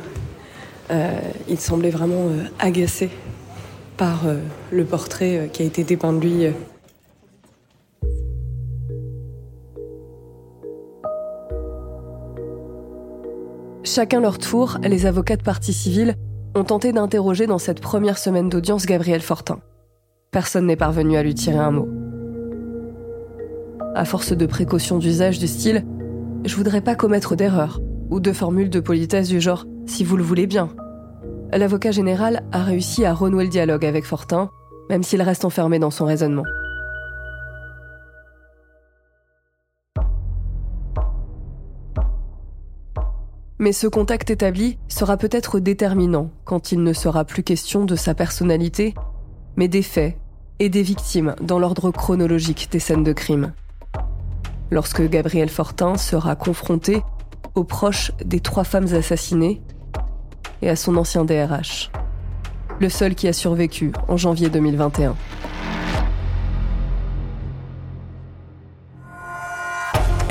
il 0.90 1.60
semblait 1.60 1.92
vraiment 1.92 2.30
agacé 2.58 3.10
par 4.02 4.26
euh, 4.26 4.38
le 4.72 4.84
portrait 4.84 5.38
euh, 5.38 5.48
qui 5.48 5.62
a 5.62 5.66
été 5.66 5.84
dépeint 5.84 6.12
de 6.12 6.20
lui. 6.20 6.48
Chacun 13.94 14.22
leur 14.22 14.38
tour, 14.38 14.78
les 14.84 15.06
avocats 15.06 15.36
de 15.36 15.44
partie 15.44 15.74
civile 15.74 16.16
ont 16.56 16.64
tenté 16.64 16.94
d'interroger 16.94 17.46
dans 17.46 17.58
cette 17.58 17.82
première 17.82 18.18
semaine 18.18 18.48
d'audience 18.48 18.86
Gabriel 18.86 19.20
Fortin. 19.20 19.60
Personne 20.32 20.66
n'est 20.68 20.78
parvenu 20.78 21.18
à 21.18 21.24
lui 21.24 21.36
tirer 21.36 21.58
un 21.58 21.72
mot. 21.72 21.90
À 23.94 24.06
force 24.06 24.32
de 24.32 24.46
précautions 24.46 24.98
d'usage 24.98 25.40
du 25.40 25.48
style 25.50 25.86
Je 26.46 26.56
voudrais 26.56 26.80
pas 26.80 26.96
commettre 26.96 27.36
d'erreur 27.36 27.82
ou 28.10 28.22
de 28.22 28.32
formules 28.32 28.70
de 28.70 28.80
politesse 28.80 29.28
du 29.28 29.42
genre 29.42 29.66
Si 29.88 30.06
vous 30.06 30.16
le 30.16 30.24
voulez 30.24 30.48
bien, 30.48 30.70
l'avocat 31.52 31.92
général 31.92 32.44
a 32.54 32.64
réussi 32.64 33.04
à 33.04 33.14
renouer 33.14 33.44
le 33.44 33.50
dialogue 33.50 33.86
avec 33.86 34.06
Fortin, 34.06 34.52
même 34.90 35.04
s'il 35.04 35.22
reste 35.22 35.44
enfermé 35.44 35.80
dans 35.80 35.92
son 35.92 36.06
raisonnement. 36.06 36.46
Mais 43.62 43.74
ce 43.74 43.86
contact 43.86 44.32
établi 44.32 44.80
sera 44.88 45.18
peut-être 45.18 45.60
déterminant 45.60 46.32
quand 46.46 46.72
il 46.72 46.82
ne 46.82 46.94
sera 46.94 47.26
plus 47.26 47.44
question 47.44 47.86
de 47.86 47.96
sa 47.96 48.16
personnalité, 48.16 48.96
mais 49.56 49.68
des 49.68 49.84
faits 49.84 50.18
et 50.58 50.68
des 50.70 50.82
victimes 50.82 51.36
dans 51.44 51.60
l'ordre 51.60 51.92
chronologique 51.92 52.70
des 52.72 52.80
scènes 52.80 53.04
de 53.04 53.14
crime. 53.14 53.54
Lorsque 54.72 55.08
Gabriel 55.08 55.48
Fortin 55.48 55.96
sera 55.96 56.36
confronté 56.36 57.04
aux 57.54 57.64
proches 57.64 58.12
des 58.26 58.40
trois 58.40 58.64
femmes 58.64 58.92
assassinées 58.96 59.62
et 60.64 60.70
à 60.70 60.76
son 60.76 60.98
ancien 60.98 61.24
DRH. 61.24 61.92
Le 62.80 62.90
seul 62.90 63.14
qui 63.14 63.28
a 63.28 63.34
survécu 63.34 63.92
en 64.08 64.18
janvier 64.18 64.50
2021. 64.50 65.16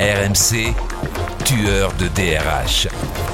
RMC, 0.01 0.75
tueur 1.51 1.91
de 1.97 2.07
DRH. 2.07 3.30